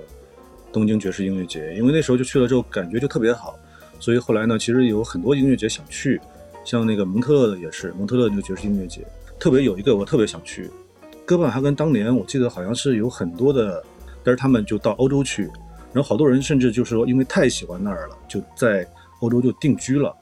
[0.71, 3.57] 东京爵士音乐节，因为那时候就去了之后感觉就特别好，
[3.99, 6.19] 所以后来呢，其实有很多音乐节想去，
[6.65, 9.01] 像那个蒙特勒的也是蒙特勒那个爵士音乐节，
[9.39, 10.69] 特别有一个我特别想去，
[11.25, 13.81] 哥本哈根当年我记得好像是有很多的，
[14.23, 15.43] 但是他们就到欧洲去，
[15.93, 18.85] 然后好多人甚至就是说因为太喜欢那儿了，就在
[19.21, 20.13] 欧洲就定居了，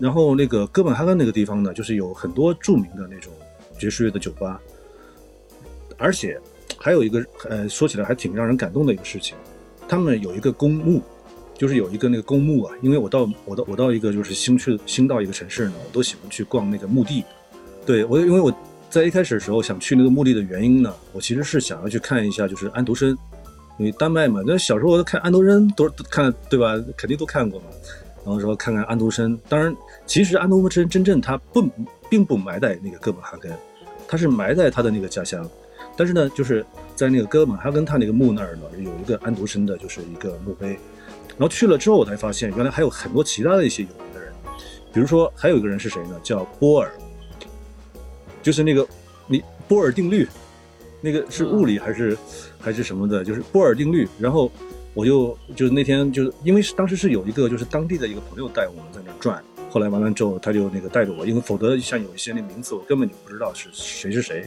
[0.00, 3.32] 然后那个哥本哈根那个地方呢，就是有很多著名的那种
[3.78, 4.60] 爵士乐的酒吧。
[5.98, 6.38] 而且
[6.78, 9.36] 还有一个呃，说起来还挺让人感动的一个事情，
[9.88, 11.02] 他们有一个公墓，
[11.56, 12.74] 就是有一个那个公墓啊。
[12.82, 17.24] 因为我到我到我到一个就是新去新到一个城市呢，我都喜欢去逛那个墓地。
[17.84, 18.52] 对我，因为我
[18.90, 23.16] 在一开始的时候想去那个墓地的原因呢，我其实是想要去看一下就是安徒生，
[23.78, 26.74] 因为丹麦嘛，那小时候看安徒生都看对吧？
[26.96, 27.66] 肯定都看过嘛。
[28.24, 31.64] 然后说看看安徒生，当然其实安徒生真正他不
[32.10, 33.52] 并不埋在那个哥本哈根，
[34.08, 35.48] 他是埋在他的那个家乡。
[35.96, 40.78] 但是呢，就是在那个哥本哈根他那个墓那儿呢，有一个安徒生的，就是一个墓碑。
[41.38, 44.32] 然后去了之后，我才发现原来还有很多其他的一些有名的人，
[44.92, 46.18] 比如说还有一个人是谁呢？
[46.22, 46.90] 叫波尔，
[48.42, 48.86] 就是那个
[49.26, 50.26] 你波尔定律，
[51.00, 52.16] 那个是物理还是
[52.60, 53.22] 还是什么的？
[53.24, 54.08] 就是波尔定律。
[54.18, 54.50] 然后
[54.94, 64.46] 我就就是那天就是因为是当时是有一个就是当地的一个朋友带我们在那转，后来完了之后他就那个带着我，因为否则像有一些那名字我根本就不知道是谁是谁。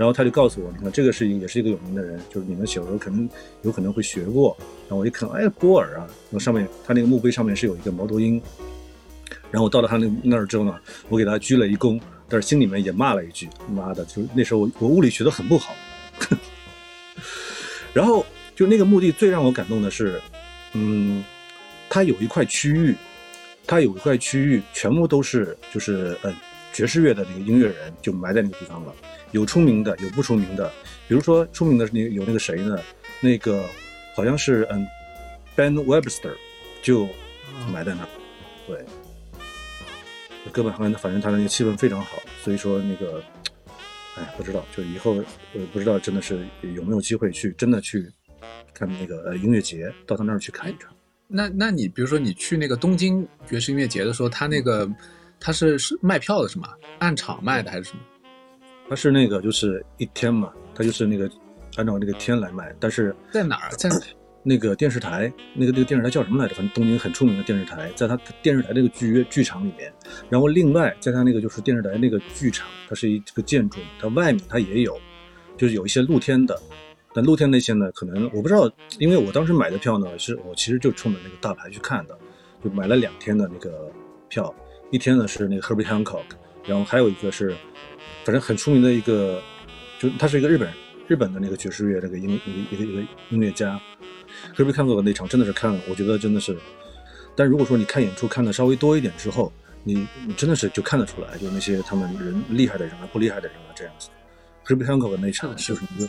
[0.00, 3.28] 然后他就告诉我，你看这个是也是一个有名的人，就是你们小时候可能
[3.60, 4.56] 有可能会学过。
[4.88, 8.40] 然后我一看，哎，波尔啊，那上面他那个墓碑上面是有一个猫头鹰。
[9.50, 10.74] 然后我到了他那那儿之后呢，
[11.10, 15.74] 我给他鞠了一躬，但是心里面也骂了一句：“妈的！”就那时候我我物理学的很不好。
[17.92, 18.24] 然后
[18.56, 20.18] 就那个墓地最让我感动的是，
[20.72, 21.22] 嗯，
[21.90, 22.94] 它有一块区域，
[23.66, 26.34] 它有一块区域全部都是就是呃
[26.72, 28.94] 爵士乐的那个音乐人就埋在那个地方了，
[29.32, 30.70] 有出名的，有不出名的。
[31.08, 32.78] 比如说出名的那有那个谁呢？
[33.20, 33.64] 那个
[34.14, 34.86] 好像是嗯
[35.56, 36.34] ，Ben Webster
[36.82, 37.08] 就
[37.72, 38.08] 埋在那儿，
[38.66, 38.84] 对。
[40.52, 43.22] 哥本哈根，反正他那个气氛非常好，所以说那个，
[44.16, 45.16] 哎，不知道，就以后
[45.54, 48.10] 呃，不知道真的是有没有机会去真的去
[48.72, 50.90] 看那个呃音乐节，到他那儿去看一看。
[51.28, 54.90] 那那你比如说你去那个东京爵士音乐节的时候，他那个
[55.40, 56.68] 他是是卖票的是吗？
[56.98, 58.00] 按场卖的还是什么？
[58.88, 61.28] 他是那个就是一天嘛，他就是那个
[61.76, 63.70] 按照那个天来卖，但是在哪儿？
[63.70, 63.90] 在。
[64.42, 66.54] 那个电视台，那个那个电视台叫什么来着？
[66.54, 69.92] 反正东京很出名的电视台，在他电视台那个剧院剧场里面。
[70.30, 74.98] 然后另外，在他那个就是电视台那个剧场，它是一个建筑，它外面它也有，
[75.58, 76.58] 就是有一些露天的。
[77.12, 78.66] 但露天那些呢，可能我不知道，
[78.98, 82.18] 因为我当时买的票呢，是我其实就冲着那个大牌去看的，
[82.64, 83.92] 就买了两天的那个
[84.30, 84.54] 票。
[84.90, 86.24] 一天呢是那个 Herbie Hancock，
[86.66, 87.54] 然后还有一个是，
[88.24, 89.40] 反正很出名的一个，
[89.98, 90.72] 就他是一个日本
[91.06, 93.80] 日本的那个爵士乐那个音一个一个音乐家。
[94.56, 96.56] Herbie Hancock 的那场真的是看了，我觉得真的是。
[97.36, 99.52] 但如果说你看演出看的稍微多一点之后，
[99.84, 104.08] 你你真的是就看得出来，就那些他们人厉害的人啊，不厉害的人啊这样子。
[104.66, 106.08] Herbie Hancock 的那场就是一个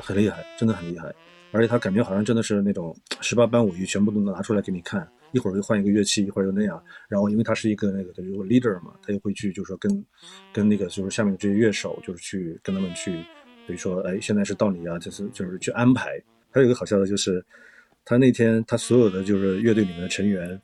[0.00, 1.14] 很厉害，真的很厉害，
[1.52, 6.82] 而且他感觉好像真的是那种十八般武艺全部都能拿出来给你看，一会儿又换一个乐器，一会儿又那样。
[7.08, 10.04] 然后因为他是一个那个等于 leader 嘛，他又会去就是说跟
[10.50, 13.12] 跟那个就是下面的这些乐手就是去跟他们去，
[13.66, 16.18] 比如说哎现在是到你啊，就是就是去安排。
[16.50, 17.44] 还有一个好笑的就是，
[18.02, 20.58] 他那天他所有的就是乐队里面的成员，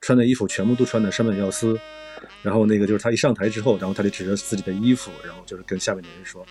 [0.00, 1.78] 穿的衣服全部都穿的山本耀司，
[2.42, 6.44] 然后那个就是他一上台之后，然后他就指着自己的衣服，然后就是跟下面的人说。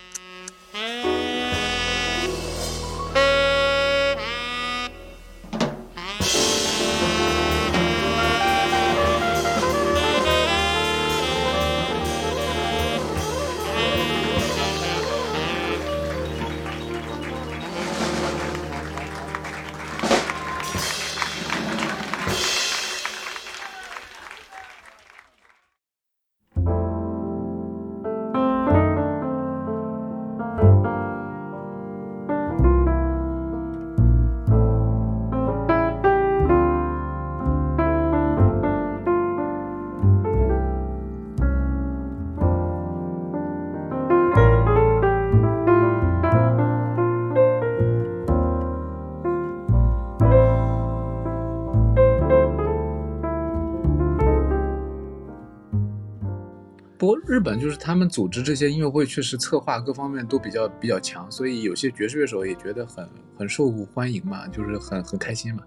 [57.46, 65.62] 本就是他们组织这些音乐会，确实策划各方面都比较比较强，所以有些爵士乐手也觉得很很受欢迎嘛，就是很很开心嘛。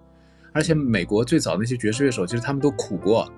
[0.52, 3.32] 而且美国最早那些爵士乐手，其实他们都苦过，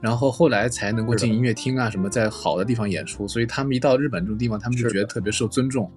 [0.00, 5.88] 然后后来才能够进音乐厅啊什么，在好的地方演出，所以他们一到日本这种地方，他们就觉得特别受尊重。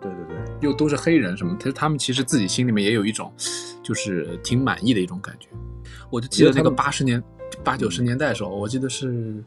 [0.00, 3.32] 对对对，又都是黑人什么，他他们其实自己心里面也有一种，
[3.82, 5.48] 就是挺满意的一种感觉。
[6.10, 7.22] 我就记得那个八十年
[7.64, 9.42] 八九十年代的时候，我记得是。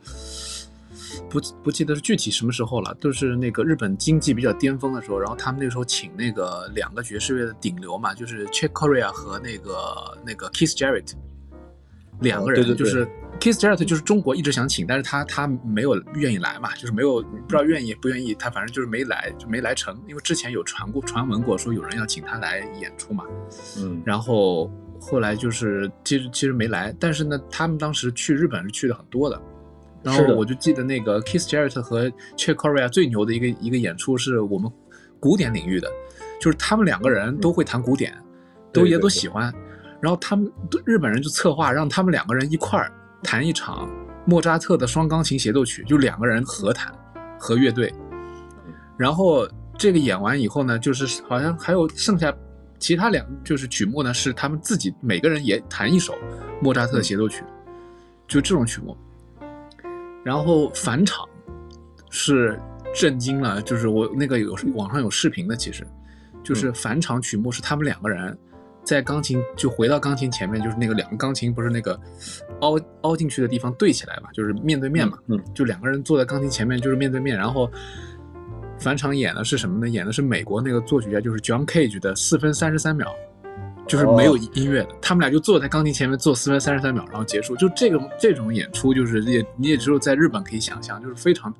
[1.30, 11.14] 不不记得是具体什么时候了，就是那个日本经济比较巅峰的时候，然后他们那时候请那个两个爵士乐的顶流嘛，就是 Chick Corea 和那个那个 Kiss Jarrett，
[12.22, 13.08] 两个人就是
[13.40, 23.26] Kiss Jarrett 就是中国一直想请，但是他他没有愿意来嘛，就是没有不知道愿意不愿意，他反正就是没来就没来成，因为之前有传过传闻过说有人要请他来演出嘛，
[23.80, 29.42] 嗯，然后后来就是其实其实没来，但是呢，他们当时去日本是去的很多的。
[30.06, 34.72] 然后我就记得那个 Keith Jarrett 和 Chick Corea 最牛的一个一个演出是我们
[35.20, 35.90] 古典领域的，
[36.40, 38.16] 就是他们两个人都会弹古典，
[38.72, 39.52] 都也都喜欢。
[40.00, 40.48] 然后他们
[40.86, 42.92] 日本人就策划让他们两个人一块儿
[43.24, 43.90] 弹一场
[44.26, 46.94] 莫扎特的双钢琴协奏曲，就两个人合弹
[47.40, 47.92] 和乐队。
[48.96, 52.32] 然后这个演完以后呢，就是好像还有剩下
[52.78, 56.14] 其他两就是曲目呢，是他们自己每个人也弹一首
[56.62, 57.44] 莫扎特的协奏曲，
[58.28, 58.96] 就这种曲目。
[60.26, 61.24] 然后返场
[62.10, 62.60] 是
[62.96, 65.86] 震惊了，就是我那个有网上有视频的，其实
[66.44, 68.36] 就是返场曲目是他们两个人
[68.84, 72.00] 在钢琴就回到钢琴前面，就是那个两个钢琴不是那个
[72.62, 77.70] 凹凹进去的地方对起来嘛，就是面对面嘛，嗯，就两个人坐在钢琴前面就是面对面，然后
[78.80, 79.88] 返场演的是什么呢？
[79.88, 83.14] 演的是美国那个作曲家，就是 John Cage 的四分三十三秒，
[83.88, 84.90] 就是没有音乐的。
[85.02, 87.56] 他们俩就坐在钢琴前面坐四分三十三秒，然后结束。
[87.56, 91.54] 就这个这种演出，就是也你也只有在日本可以想象，就是非常，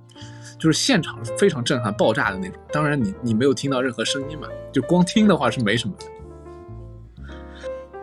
[0.58, 2.58] 就是现场非常震撼、爆炸的那种。
[2.72, 6.06] 当然，你你没有听到任何声音嘛，就光听的话是没什么的。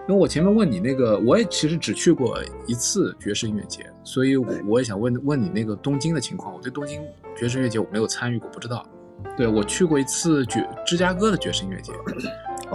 [0.08, 6.52] 因为我前面问你那个，我也其实只去过一次爵士音乐节，所以我也想问问你那个东京的情况。
[6.52, 7.00] 我对东京
[7.36, 8.84] 爵士音乐节我没有参与过，不知道。
[9.36, 11.92] 对我去过一次爵芝加哥的爵士音乐节，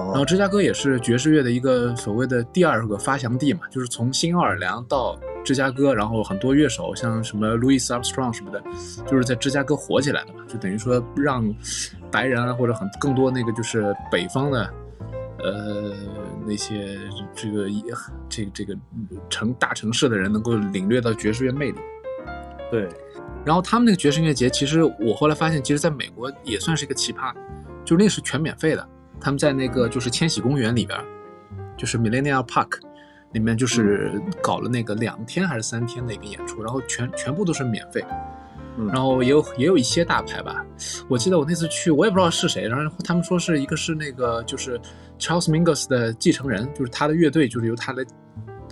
[0.05, 8.61] 然后芝加哥也是爵士乐的一个所谓的第二个发祥地嘛，就是从新奥尔良到芝加哥，然后很多乐手像什么 Louis Armstrong 什么的，
[9.09, 11.53] 就是在芝加哥火起来的嘛，就等于说让
[12.11, 14.73] 白人啊或者很更多那个就是北方的。
[15.39, 15.93] 呃，
[16.47, 16.97] 那些
[17.35, 17.69] 这个
[18.27, 18.75] 这个这个
[19.29, 21.77] 城大城市的人能够领略到爵士乐魅力。
[22.71, 22.89] 对，
[23.45, 27.31] 然后他们那个爵士音乐节，其实我后来发现，其实在美国也算是一个奇葩，
[27.85, 28.89] 就那是全免费的。
[29.19, 30.99] 他们在那个就是千禧公园里边，
[31.75, 32.79] 就是 Millennium Park
[33.33, 38.03] 里面，就是搞了那个两天还是三天的一个演出，然后全全部都是免费。
[38.93, 40.63] 然后也有也有一些大牌吧，
[41.09, 44.79] 我记得我那次去，我也不知道是谁，然后他们说是一个是那个就是
[45.17, 48.05] Charles Mingus 的继承人，就是他的乐队就是由他来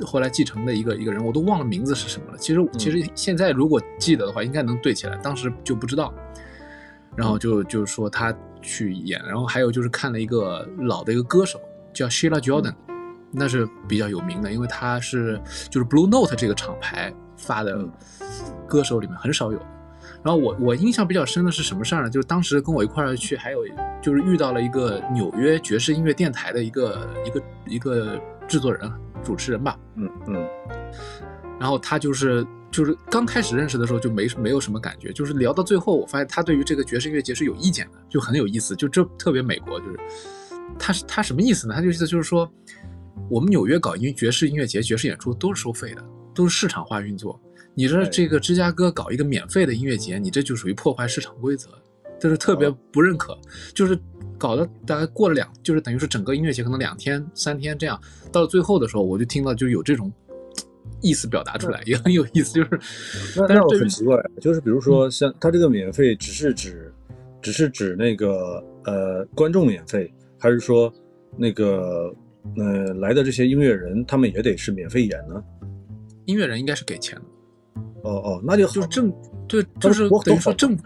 [0.05, 2.37] 后来继承的一个一个人，我都忘了名字是什么了。
[2.37, 6.13] 其实其实现在如果记得的话，应该能对起来，当时就不知道。
[7.15, 8.31] 然后就就是说他
[8.65, 11.59] 去演，然后还有就是看了一个老的一个歌手
[11.93, 12.73] 叫 Sheila Jordan，
[13.31, 15.39] 那是比较有名的，因为他是
[15.69, 17.87] 就是 Blue Note 这个厂牌发的
[18.67, 19.59] 歌手里面很少有。
[20.23, 22.09] 然后我我印象比较深的是什么事儿呢？
[22.09, 23.59] 就是当时跟我一块儿去，还有
[24.01, 28.91] 就是遇到了一个纽约爵士音乐电台的一个一个一个制作人、
[29.23, 29.77] 主持人吧。
[29.95, 30.47] 嗯嗯。
[31.59, 32.45] 然后他就是
[32.75, 38.75] 就是刚开始认识的时候就没没有什么感觉，就是聊到最后，我发现他对于这个爵士音乐节是有意见的，就很有意思。
[38.75, 39.97] 就这特别美国，就是
[40.77, 41.73] 他是他什么意思呢？
[41.73, 42.51] 他就意思就是说，
[43.29, 46.03] 我们纽约搞音爵士音乐节、爵士演出都是收费的，
[46.33, 47.39] 都是市场化运作。
[47.73, 51.69] 你说这个芝加哥搞一个免费的音乐节，你这就属于破坏市场规则，
[52.19, 53.39] 就是特别不认可。
[53.73, 53.97] 就是
[54.37, 57.97] 搞得大概过了两，就是等于是整个音乐节可能两天三天这样，
[58.33, 60.11] 到了最后的时候，我就听到就有这种
[61.01, 62.53] 意思表达出来，也很有意思。
[62.53, 62.79] 就是，
[63.47, 66.93] 但是我很奇怪，就是比如说像他这个免费，只是指，
[67.41, 70.91] 只是指那个呃观众免费，还是说
[71.37, 72.13] 那个
[72.57, 75.43] 呃来的这些音乐人他们也得是免费演呢？
[76.25, 77.25] 音乐人应该是给钱的。
[78.03, 79.11] 哦哦，那就就是正
[79.47, 80.77] 对，就是等于说正，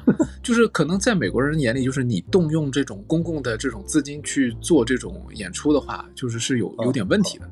[0.42, 7.50] 就是可能在美国人眼里，就是你动用这种公共的这种资金去做这种演出的话，就是是有有点问题的，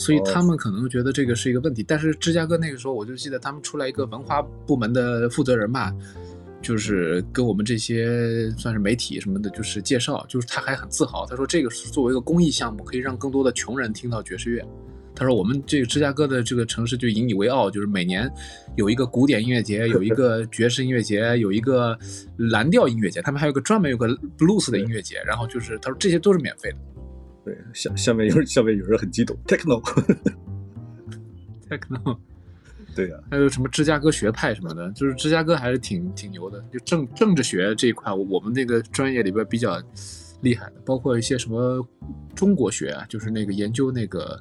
[0.00, 1.82] 所以他们可能觉得这个是一个问题。
[1.82, 5.94] 但是芝加哥那个时候，我就记得他们出来一个文化部门的负责人吧，
[6.62, 14.64] 就是跟我们这些算是媒体什么的，就是介绍，就是他还很自豪，他说这个是作为一个公益项目，可以让更多的穷人听到爵士乐。
[15.12, 18.30] 他说：“我们这个芝加哥的这个城市就引以为傲，就是每年
[18.76, 21.98] 有一个古典音乐节，有一个爵士音乐节，有一个
[22.38, 25.20] 蓝调音乐节，他们还有个专门有个 blues 的音乐节。
[25.26, 26.78] 然后就是他说这些都是免费的。
[27.44, 29.78] 对，下下面有人下面有人很激动，techno，techno，
[32.94, 36.62] 对呀，还有什么芝加哥学派什么的，就是芝加哥还是挺挺牛的。
[36.72, 39.82] 就政政治学这一块，我们那个专业里边比较
[40.42, 41.86] 厉害的，包括一些什么
[42.34, 44.38] 中国学啊，就是那个研究那个。”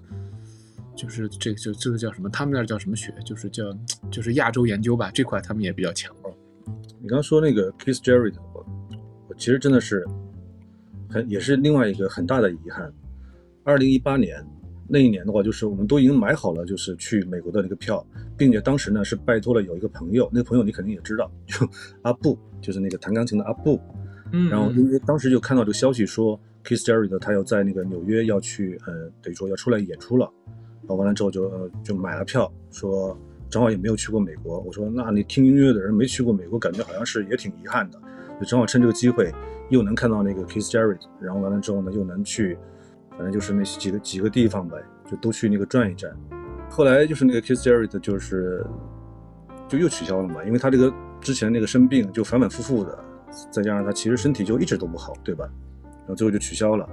[1.00, 2.30] 就是这个就这个叫什么？
[2.30, 3.16] 他们那叫什么学？
[3.26, 3.64] 就是叫
[4.12, 6.14] 就是亚洲研究吧，这块他们也比较强。
[7.02, 8.66] 你刚说那个 Kiss Jarrett，我
[9.30, 10.06] 我其实真的是
[11.10, 12.92] 很也是另外一个很大的遗憾。
[13.64, 14.46] 二零一八年
[14.88, 18.06] 那一年的话，就是我们都已经买好了，就是去美国的那个票，
[18.38, 21.68] 并且当时呢是拜托了有一个朋友，那个朋友你肯定也知道，就
[22.02, 23.80] 阿布，就是那个弹钢琴的阿布。
[24.32, 24.50] 嗯。
[24.50, 30.32] 然后因为当时就看到这个消息说，Keith Jarrett 他要在那个纽约要去，呃，等于说要出来演出了。
[30.82, 33.16] 然后完了之后就就买了票，说
[33.48, 34.60] 正好也没有去过美国。
[34.62, 38.02] 我说那你听音乐的人没去过美国，感觉好像是也挺遗憾的。
[38.40, 39.32] 就正好趁这个机会，
[39.70, 42.58] 又能看到那个 Kiss Jarrett，然后完了之后呢，又能去，
[43.12, 44.78] 反正就是那几个几个地方呗，
[45.10, 46.14] 就都去那个转一转。
[46.70, 48.66] 后来就是那个 Kiss Jarrett 就是
[49.68, 52.98] 就又取消了嘛，因为他这个之前那个生病就反反复复的，
[53.52, 55.50] 再加上他其实身体就一直都不好，对吧？
[55.84, 56.88] 然后最后就取消了，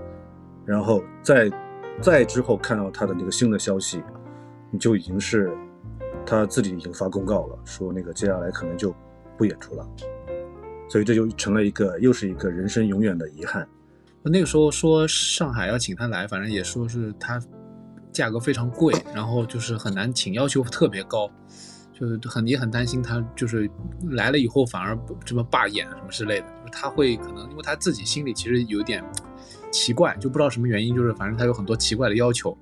[0.64, 1.50] 然后再。
[1.98, 4.02] 再之后看到他的那个新的消息，
[4.70, 5.50] 你就已经是
[6.26, 8.94] 他自己已经发公告了，说那个接下来可能就
[9.38, 9.88] 不演出了，
[10.88, 13.66] 所以这就成了一个又是一个人生永远的遗憾。
[14.22, 17.40] 那个时候说上海要请他来，反正也说是他
[18.10, 21.30] 价格非常贵，然后就是很难请，要求特别高，
[21.92, 23.70] 就是很也很担心他就是
[24.10, 29.04] 来了以后反而这么罢演什么之类的，就是他会可能因为他自己心里其实有点
[29.70, 32.56] 奇怪，就不知道什么原因，就是反正他有很多奇怪的要求，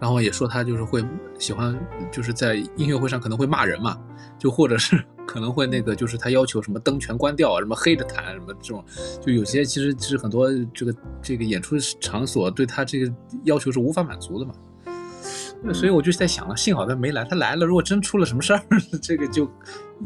[0.00, 1.04] 然后也说他就是会
[1.38, 1.78] 喜欢
[2.10, 3.98] 就是在音乐会上可能会骂人嘛，
[4.38, 8.84] 就或者是可能会那个就是他要求什么灯全关掉啊，什么黑着弹什么这种，
[9.20, 13.12] 就有些其实是很多这个这个演出场所对他这个
[13.44, 14.54] 要求是无法满足的嘛。
[15.74, 17.22] 所以我就在想了，幸好他没来。
[17.24, 18.62] 他来了，如果真出了什么事儿，
[19.02, 19.46] 这个就，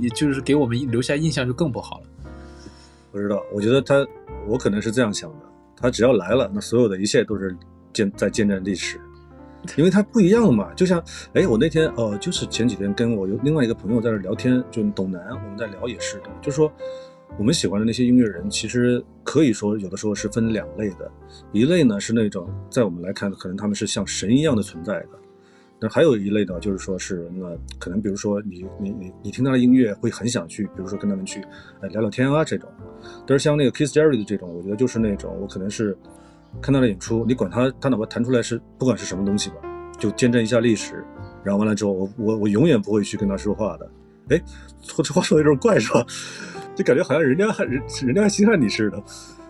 [0.01, 2.07] 也就是给我们留下印象就更不好了。
[3.13, 4.05] 不知道，我觉得他，
[4.49, 7.57] 我可能是这样想的：他只要来了，那所有的一切都是
[7.93, 9.01] 见在见证历史，
[9.77, 10.73] 因为他不一样嘛。
[10.75, 11.03] 就像，
[11.33, 16.73] 哎，我那天哦，就是前几天跟我有另外一个朋友在这聊天，就董楠，我们在聊也是的，就是说
[17.39, 21.11] 我们喜欢的那些音乐人，其实可以说有的时候是分两类的，
[21.53, 25.09] 一类呢是那种在我们来看，可能他们是像神一样的存在的。
[25.81, 27.47] 那还有一类呢，就是说是那
[27.79, 31.43] 可能，比如说你你你你听他的音乐会很想去，比如说跟他们去
[31.91, 32.69] 聊聊天啊这种。
[33.27, 35.99] 但是像那个 Kiss Jerry 的这种，我觉得就是那种我可能是
[36.61, 39.57] 看他的演出，你管他他哪怕弹出来是不管是什么东西吧，
[39.99, 41.05] 就见证一下历史，
[41.43, 43.91] 然后完了之后我我我永远不会去跟他说话的。
[44.31, 44.43] 哎，
[45.03, 46.05] 这话说的有点怪是吧？
[46.75, 49.03] 就感觉好像人家人人家还稀罕你似的。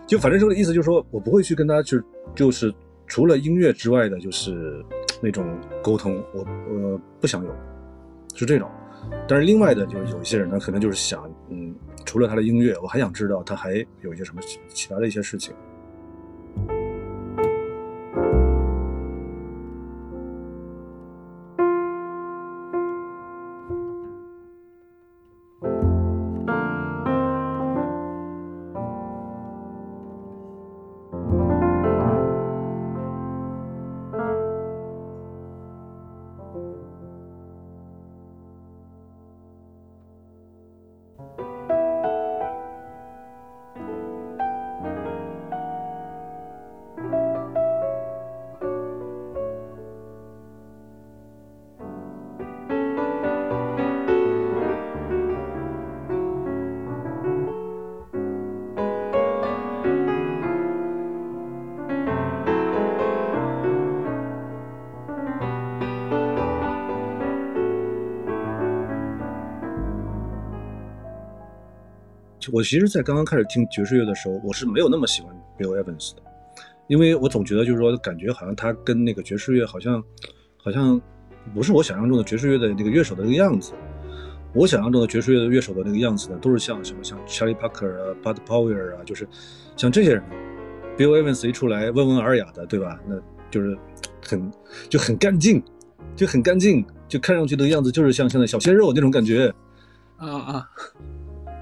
[0.07, 2.01] 就反正这个意思就是说我不会去跟他去
[2.35, 2.73] 就是
[3.07, 4.85] 除了音乐之外的，就是。
[5.23, 7.51] 那种沟通，我我不想有，
[8.35, 8.71] 是这种。
[9.27, 11.75] 但是另外的，就是有一些人呢，可能就是想，嗯，
[12.05, 15.55] 除了他的音乐，我还想知道他还有一些什么其他的一些事情。
[72.55, 76.23] 我其实，在刚刚开始听爵士乐的时候，我是没有那么喜欢 Bill Evans 的，
[76.87, 80.01] 因为我总觉得就是说，感觉好像他跟那个爵士乐好像，
[80.57, 81.01] 好像
[81.53, 83.73] 不是我想象中的爵士乐的那个乐手的那个样子。
[84.55, 89.27] 我想象中的爵士乐的乐手的那个样子呢，都是像什么像 Charlie Parker 啊、Bud Powell 啊，就是
[89.77, 90.23] 像这些人。
[90.97, 93.01] Bill Evans 一出来，温文尔雅的，对吧？
[93.09, 93.77] 那就是
[94.25, 94.49] 很
[94.89, 95.61] 就很干净，
[96.15, 99.53] 就很干净，就看上去的样子就是像现在小鲜肉那种感觉。
[100.19, 100.71] 啊啊。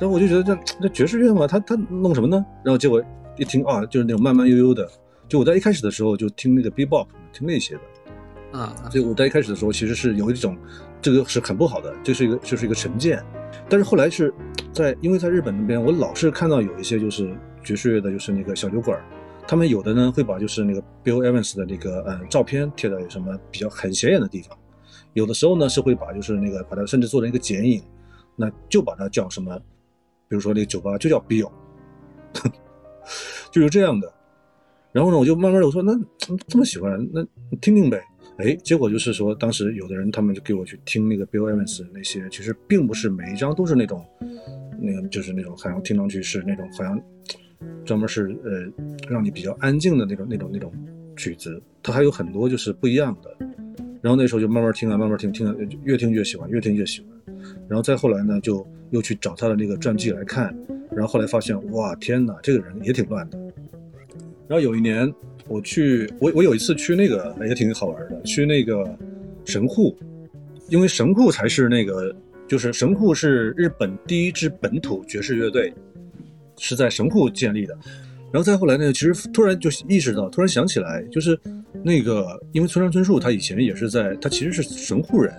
[0.03, 2.45] 然后我就觉得这这爵士乐嘛，他他弄什么呢？
[2.65, 3.01] 然后结果
[3.37, 4.85] 一听啊，就是那种慢慢悠悠的。
[5.29, 10.59] 就我在一开始的时候就听那个 bebop，听那些的，啊，所以我在一开始的时候其实是有一种，
[11.01, 13.25] 这个是很不好的，这是一个就是一个成见。
[13.69, 14.35] 但是后来是
[14.73, 17.33] 在因为在日本那边，我老是看到有一些就是
[17.63, 19.01] 爵士乐的，就是那个小酒馆，
[19.47, 24.59] 他们有的呢会把就是那个 Bill Evans 的那个呃照片贴在什么比较很显眼的地方，
[25.13, 27.81] 有的时候呢是会把就是那个把它甚至做成一个剪影，
[28.35, 29.57] 那就把它叫什么。
[30.33, 31.53] 比如说那酒吧就叫 Bill，
[33.53, 34.11] 就是这样的。
[34.91, 35.93] 然后呢，我就慢慢的我说那
[36.49, 37.23] 这么喜欢，那
[37.61, 38.03] 听听呗。
[38.39, 44.03] 哎，结果就是说，当时有的人他们就给我去听那个 Bill Evans 那些，其实并不是每一张都是那种，
[44.81, 46.99] 那个就是那种好像听上去是那种好像
[47.85, 50.73] 专门是呃让你比较安静的那种那种那种
[51.15, 53.37] 曲子，它还有很多就是不一样的。
[54.01, 55.55] 然后那时候就慢慢听啊，慢慢听，听啊
[55.85, 57.12] 越听越喜欢，越听越喜欢。
[57.73, 60.55] 然后再后来呢，就又去找他的那个传记来看，
[60.91, 63.39] 然后后来发现，哇，天哪，这个人也挺乱的。
[64.47, 65.11] 然后有一年
[65.49, 68.95] 我去，我我有一次去那个也挺好玩的，去那个
[69.47, 69.97] 神户，
[70.69, 72.15] 因为神户才是那个，
[72.47, 75.73] 就是神户是日本第一支本土爵士乐队，
[76.59, 77.75] 是在神户建立的。
[78.31, 81.41] 然后再后来呢，其实突然就意识到，突然想起来，就是
[81.83, 85.33] 那个，因为村上春树他以前也是在，他其实是神户人。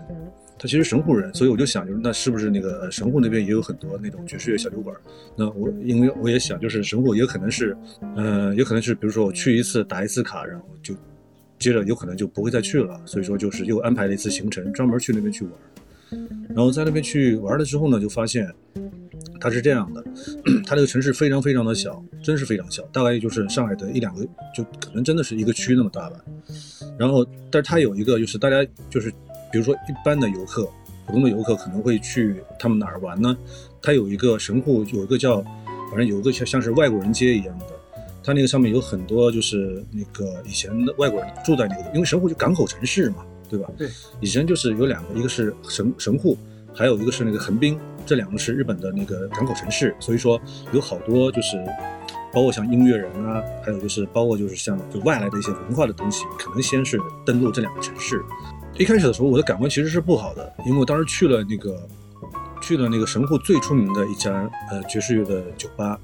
[0.64, 4.95] 他其实神户人，所以我就想，就是那是不是那个神户那边也有很多那种爵士乐小酒馆？
[5.36, 7.76] 那我因为我也想，就是神户也可能是，
[8.16, 10.95] 呃，也可能是，比如说我去一次打一次卡，然后就
[11.59, 12.97] 接着有可能就不会再去了。
[13.05, 15.51] 所以说就是又安排了一次行程，专门去那边去玩。
[16.47, 18.49] 然后在那边去玩了之后呢，就发现
[19.41, 20.01] 它是这样的，
[20.66, 26.24] 它这个城市非常非常的小，真是非常小，大概就是上海的一两个，就可能真的是一个区那么大吧。
[26.97, 29.14] 然后，但是它有一个就是大家就是。
[29.54, 30.68] 比如说，一般的游客
[31.06, 33.38] 普通的游客可能会去他们哪儿玩呢？
[33.84, 35.43] 它有一个神户，有一个叫，
[35.91, 37.66] 反正有一个像像是外国人街一样的，
[38.24, 43.70] 它那个上面有很多就是那个以前的外国人住在那个，因为神户就港口城市嘛，对吧？
[43.78, 43.88] 对，
[44.20, 46.36] 以前就是有两个，一个是神神户，
[46.74, 50.41] 还有一个是那个横滨，这两个是日本的那个港口城市，所以说
[50.72, 51.64] 有好多就是。
[52.34, 58.20] 包括像音乐人啊，还有就是包括就是像就外来的一些文化的东西，可能先是登陆这两个城市。
[58.76, 61.88] 一开始的时候，我的感官其实是不好的，因为我当时去了那个
[62.61, 65.99] 去了那个神户最出名的一家呃爵士乐的酒吧，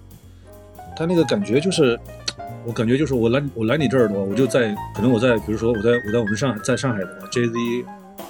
[0.96, 2.00] 他那个感觉就是，
[2.66, 7.54] 我感觉就是我来我来你这儿的话，我就在可能我在比如说我在我在我们上海在上海的话，J Z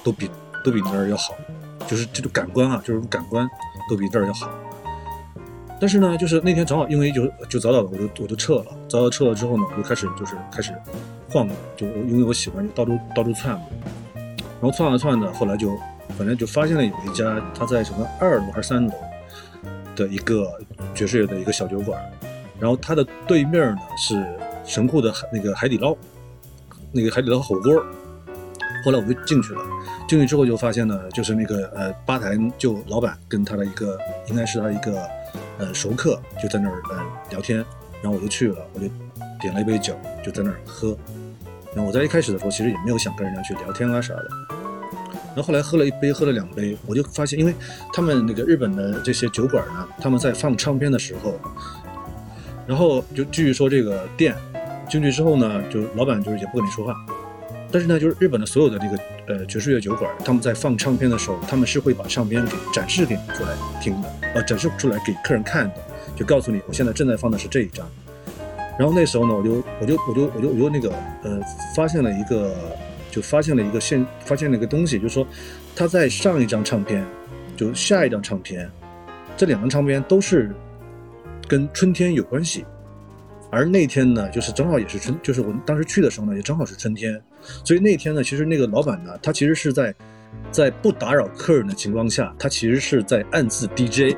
[0.03, 0.29] 都比
[0.63, 1.33] 都比那儿要好，
[1.85, 3.45] 就是这种感官啊，就是感官
[3.89, 4.49] 都比这儿要好。
[5.81, 10.73] 但是呢，就是那天正好因为就就早早的我就我就撤了，早早撤了之后呢，我就开始就是开始
[11.29, 13.61] 晃，就因为我喜欢就到处到处窜嘛，
[14.61, 15.77] 然后窜了窜的，后来就
[16.17, 18.93] 反正就发现了有一家他在什么二楼还是三楼
[19.95, 20.51] 的一个
[20.93, 21.99] 爵士乐的一个小酒馆，
[22.59, 24.25] 然后它的对面呢是
[24.65, 25.95] 神户的海那个海底捞，
[26.91, 27.73] 那个海底捞火锅，
[28.83, 29.61] 后来我就进去了，
[30.07, 33.97] 进去之后就发现呢，就是那个呃吧台就老板跟他的一个
[34.27, 35.07] 应该是他一个。
[35.59, 37.57] 呃，熟客就在那儿呃聊天，
[38.01, 38.87] 然后我就去了，我就
[39.41, 39.93] 点了一杯酒，
[40.23, 40.97] 就在那儿喝。
[41.75, 44.29] 然后我在一开始的时候其实也没有想跟人家去聊天啊啥的。
[45.35, 47.53] 然后后来喝了一杯，喝了两杯，我就发现，因为
[47.93, 51.39] 他们那个日本的这些酒馆呢，他们在放唱片的时候，
[52.65, 54.35] 然后就继续说这个店
[54.89, 56.95] 进去之后呢，就老板就是也不跟你说话。
[57.71, 65.75] 但是呢，就是日本的所有的这个呃爵士乐酒馆，他们在放唱片的时候，他们是会把唱片给展示给你出来听的，呃，展示出来给客人看的，
[66.15, 67.87] 就告诉你我现在正在放的是这一张。
[68.79, 70.89] 然后那时候呢，我就我就我就我就我就那个
[71.21, 71.41] 呃，
[71.75, 72.55] 发现了一个，
[73.11, 75.27] 就发现了一个现，发现了一个东西，就是说
[75.75, 77.05] 他在上一张唱片，
[77.57, 78.71] 就下一张唱片，
[79.35, 80.55] 这两张唱片都是
[81.45, 82.65] 跟春天有关系。
[83.51, 87.21] 而那天呢，就是正好也是春，就是我当时去的时候呢，也正好是春天，
[87.65, 89.93] 所以那天呢，其实那个老板呢，他其实是在，
[90.51, 94.15] 在不打扰客人的情况下，他其实是在暗自 DJ。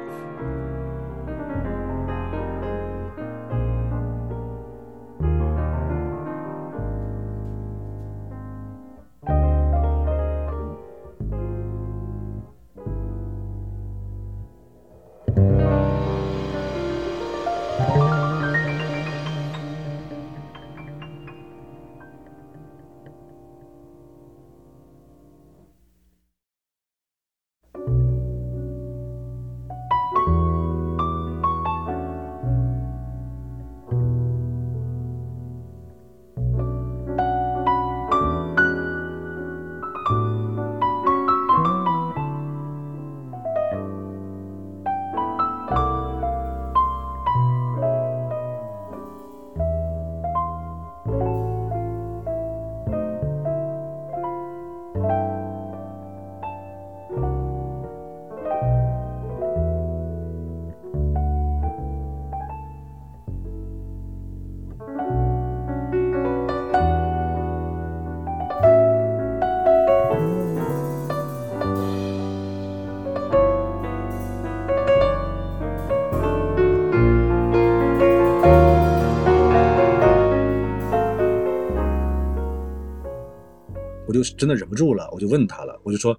[84.21, 86.15] 就真的忍不住了，我就问他了，我就说：“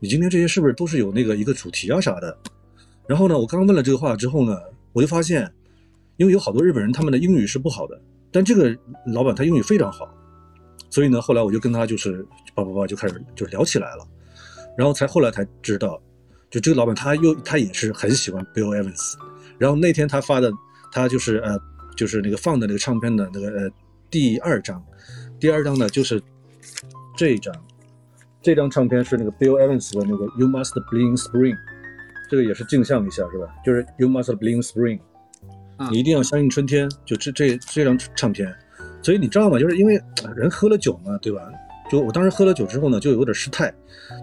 [0.00, 2.36] 你今天这些是不是都是有那个一个主题啊啥的？”
[3.08, 4.58] 然后呢，我刚问了这个话之后呢，
[4.92, 5.50] 我就发现，
[6.18, 7.98] 因为有好多日本人他们的英语是不好的，
[8.30, 8.76] 但这个
[9.06, 10.06] 老板他英语非常好，
[10.90, 14.06] 所以呢，后来我就跟他就是叭叭叭就开始就聊起来了，
[14.76, 15.98] 然后才后来才知道，
[16.50, 19.14] 就这个老板他又他也是很喜欢 Bill Evans，
[19.56, 20.52] 然后那天他发的
[20.92, 21.58] 他就是呃
[21.96, 23.70] 就是那个放的那个唱片的那个呃
[24.10, 24.84] 第二张，
[25.40, 26.22] 第二张呢就是。
[27.18, 27.52] 这一张，
[28.40, 31.56] 这张唱片是那个 Bill Evans 的那个 You Must Bling Spring，
[32.30, 33.52] 这个也是镜像一下是吧？
[33.66, 35.00] 就是 You Must Bling Spring，
[35.90, 36.88] 你一定要相信春天。
[37.04, 38.54] 就这这这张唱片，
[39.02, 39.58] 所以你知道吗？
[39.58, 40.00] 就是因为
[40.36, 41.42] 人喝了酒嘛，对吧？
[41.90, 43.74] 就我当时喝了酒之后呢，就有点失态，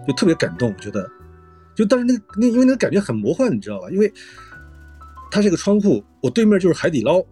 [0.08, 1.06] 就特别感动，我觉得，
[1.74, 3.90] 就但是那那因为那个感觉很魔幻，你知道吧？
[3.90, 4.10] 因为
[5.30, 7.22] 它是个窗户，我对面就是海底捞，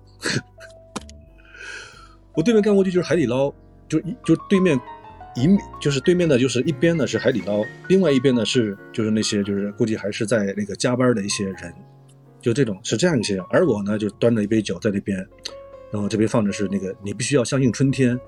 [2.37, 3.51] 我对面干过去就是海底捞，
[3.89, 4.79] 就一就对面。
[5.37, 5.49] 一
[5.80, 11.72] 就是对面的，就是一边呢是海底捞，另外一边呢是就是那些就是估计还是在那个加班的一些人，
[12.41, 13.39] 就这种是这样一些。
[13.51, 15.18] 而我呢就端着一杯酒在那边，
[15.91, 18.18] 然后这边放的是那个你必须要相信春天，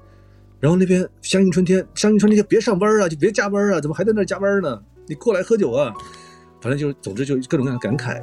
[0.59, 4.83] 然后那边相信春天，相信春天别上班啊，就别加班啊，怎么还在那加班呢？
[5.07, 5.95] 你过来喝酒啊，
[6.61, 8.21] 反正就总之就各种各样的感慨。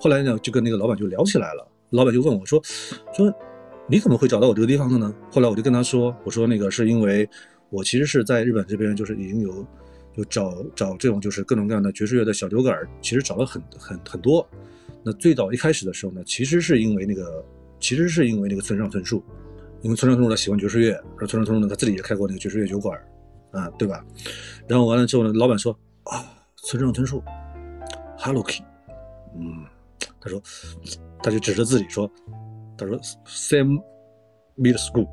[0.00, 1.66] 后来呢，就跟那个老板就聊起来了。
[1.90, 2.60] 老板就问我说
[3.14, 3.32] ：“说
[3.88, 7.28] 你怎么会找到我这个地方的呢？”后来我就跟他说：“我说那个是因为
[7.70, 9.64] 我其实是在日本这边，就是已经有
[10.16, 14.46] 有找找这种就是各种各样的爵士乐的小酒馆，其实找了很很很多。
[15.04, 17.44] 那最早一开始的时候呢，其实是因为那个，
[17.78, 19.22] 其实是因为那个村上春树，
[19.80, 23.00] 因为村上春树他喜欢爵士乐，而村上春树呢他自己也开过那个爵士乐酒馆，
[23.52, 24.04] 啊，对吧？
[24.66, 25.72] 然后完了之后呢，老板说
[26.02, 26.24] 啊，
[26.56, 27.22] 村上春树
[28.18, 28.64] ，Hello Key，
[29.38, 29.64] 嗯。”
[30.26, 30.42] 他说，
[31.22, 32.10] 他就指着自己说
[32.76, 32.98] ：“他说
[33.28, 33.80] same
[34.56, 35.06] Middle School，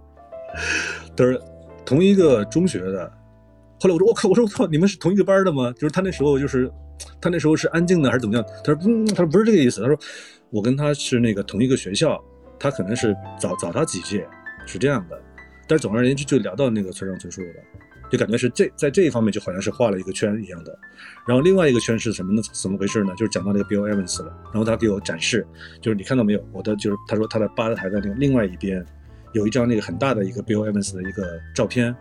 [1.16, 1.40] 他说
[1.86, 3.10] 同一个中学的。
[3.80, 5.72] 后来我说我靠，我说我操，你们是同一个班的吗？
[5.72, 6.70] 就是他那时候就是
[7.22, 8.44] 他那时候是安静的还是怎么样？
[8.62, 9.80] 他说嗯，他说不是这个意思。
[9.80, 9.98] 他说
[10.50, 12.22] 我跟他是那个同一个学校，
[12.60, 14.28] 他可能是早早他几届，
[14.66, 15.18] 是这样的。
[15.66, 17.62] 但是总而言之，就聊到那个村上春树了。”
[18.10, 20.78] 就感觉是这在这一方面就好像是画了一个圈一样的，
[21.26, 22.42] 然后另外一个圈是什么呢？
[22.52, 23.12] 怎么回事呢？
[23.16, 25.46] 就是讲到那个 Bill Evans 了，然后他给我展示，
[25.80, 26.44] 就是你看到没有？
[26.52, 28.84] 我的就是他说他的吧台的那个另外一边，
[29.32, 31.94] 有一张那个很大的一个 Bill Evans 的一个照片，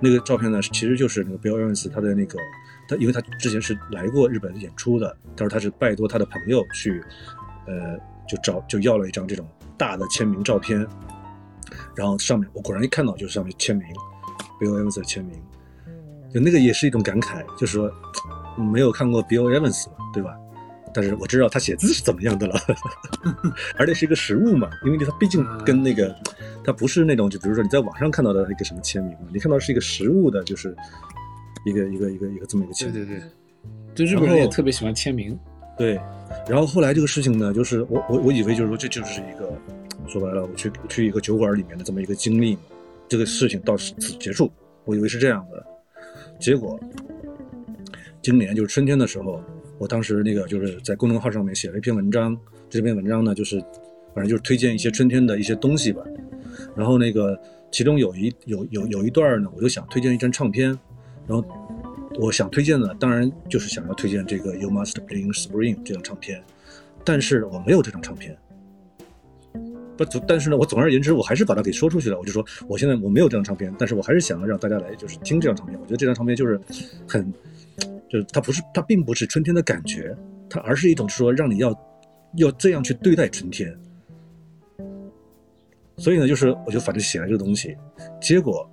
[0.00, 2.38] 那个照片呢其实就是那个 Bill Evans 他的那个
[2.88, 7.02] 他，因为他之前是来过日本演出的，他说他是拜托他的朋友去，
[7.66, 7.96] 呃，
[8.28, 9.48] 就找就要了一张这种
[9.78, 10.84] 大的签名照片，
[11.94, 13.86] 然后上面我果然一看到就是上面签名
[14.60, 15.40] ，Bill Evans 的签名。
[16.32, 17.92] 就那个也是一种感慨，就是说
[18.56, 20.34] 没有看过 Bill Evans，对吧？
[20.94, 22.54] 但是我知道他写字是怎么样的了，
[23.78, 26.14] 而且是一个实物嘛，因为他毕竟跟那个
[26.62, 30.76] 他不是那种，就比如说你在网上看到的一个什么签名嘛，你看到是一个实物的，就是
[31.64, 32.94] 一个一个一个一个这么一个签名。
[32.94, 33.24] 对对对，
[33.94, 35.38] 就日本人也特别喜欢签名。
[35.78, 35.98] 对，
[36.46, 39.50] 然后后来这个事情呢，就是我我我以为就是说这就是一个
[40.06, 42.62] 说白了，我去去一个酒馆里面的这么一个经历嘛，
[43.08, 44.52] 这个事情到此结束，
[44.84, 45.66] 我以为是这样的。
[46.42, 46.76] 结果，
[48.20, 49.40] 今年就是春天的时候，
[49.78, 52.36] 我当时那个就是在公众号上面写了一篇文章。
[52.68, 53.60] 这篇文章呢，就是
[54.12, 56.02] 反正就是推荐一些春天的一些东西吧。
[56.74, 57.40] 然后那个
[57.70, 60.76] 其中有一有有有一段呢，我就想推荐一张唱片。
[61.28, 61.44] 然后
[62.18, 66.42] 我想推荐的，当然就是想要推荐这个《You Must Bring Spring》这张唱片，
[67.04, 68.36] 但是我没有这张唱片。
[70.04, 72.18] 不，但是呢，我总而言之，我还是把它给说出去了。
[72.18, 75.78] 我就说，我现在我没有这张唱片，但是我还是想要让大家来，就是听这张唱片。
[75.78, 76.60] 我觉得这张唱片就是
[77.08, 77.32] 很，
[78.08, 80.16] 就是它不是，它并不是春天的感觉，
[80.48, 81.74] 它而是一种说让你要
[82.36, 83.76] 要这样去对待春天。
[85.96, 87.76] 所以呢，就是我就反正写了这个东西，
[88.20, 88.68] 结果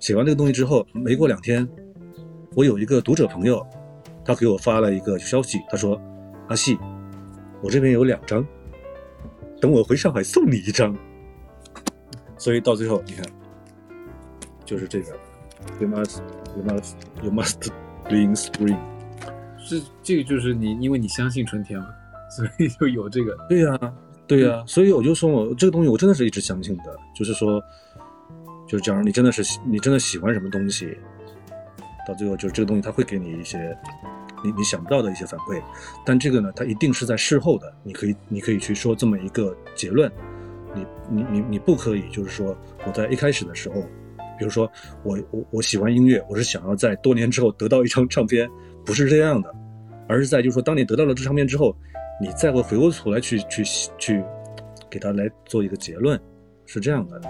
[0.00, 1.68] 写完这个东西之后，没过两天，
[2.54, 3.64] 我有一个读者朋友，
[4.24, 6.00] 他给我发了一个消息，他说
[6.48, 6.76] ：“阿细，
[7.62, 8.44] 我这边有两张。”
[9.60, 10.96] 等我回上海送你一张，
[12.36, 13.24] 所以到最后你看，
[14.64, 15.12] 就是这个
[15.80, 16.18] ，You must,
[16.56, 16.92] you must,
[17.22, 17.68] you must
[18.08, 18.78] bring spring。
[19.58, 21.86] 是这个，就是你，因为你相信春天嘛，
[22.30, 23.36] 所以就有这个。
[23.48, 23.78] 对呀，
[24.26, 27.60] 对呀，所以我就说，我这个东西我真的是一直相信的，就是说，
[28.66, 30.96] 就是假如你真的是你真的喜欢什么东西，
[32.06, 33.76] 到最后就是这个东西它会给你一些。
[34.44, 35.62] 你你想不到的一些反馈，
[36.04, 37.72] 但这个呢，它一定是在事后的。
[37.82, 40.10] 你可以你可以去说这么一个结论，
[40.74, 43.82] 你你你你不可以就是说我在一开始的时候，
[44.38, 44.70] 比如说
[45.02, 48.48] 我我我喜欢音乐，我是想要在多年之后得到一张唱片，
[48.84, 49.54] 不是这样的，
[50.08, 51.74] 而是在就是说当你得到了这唱片之后，
[52.20, 53.64] 你再会回过头来去去
[53.98, 54.24] 去
[54.90, 56.20] 给他来做一个结论，
[56.66, 57.20] 是这样的。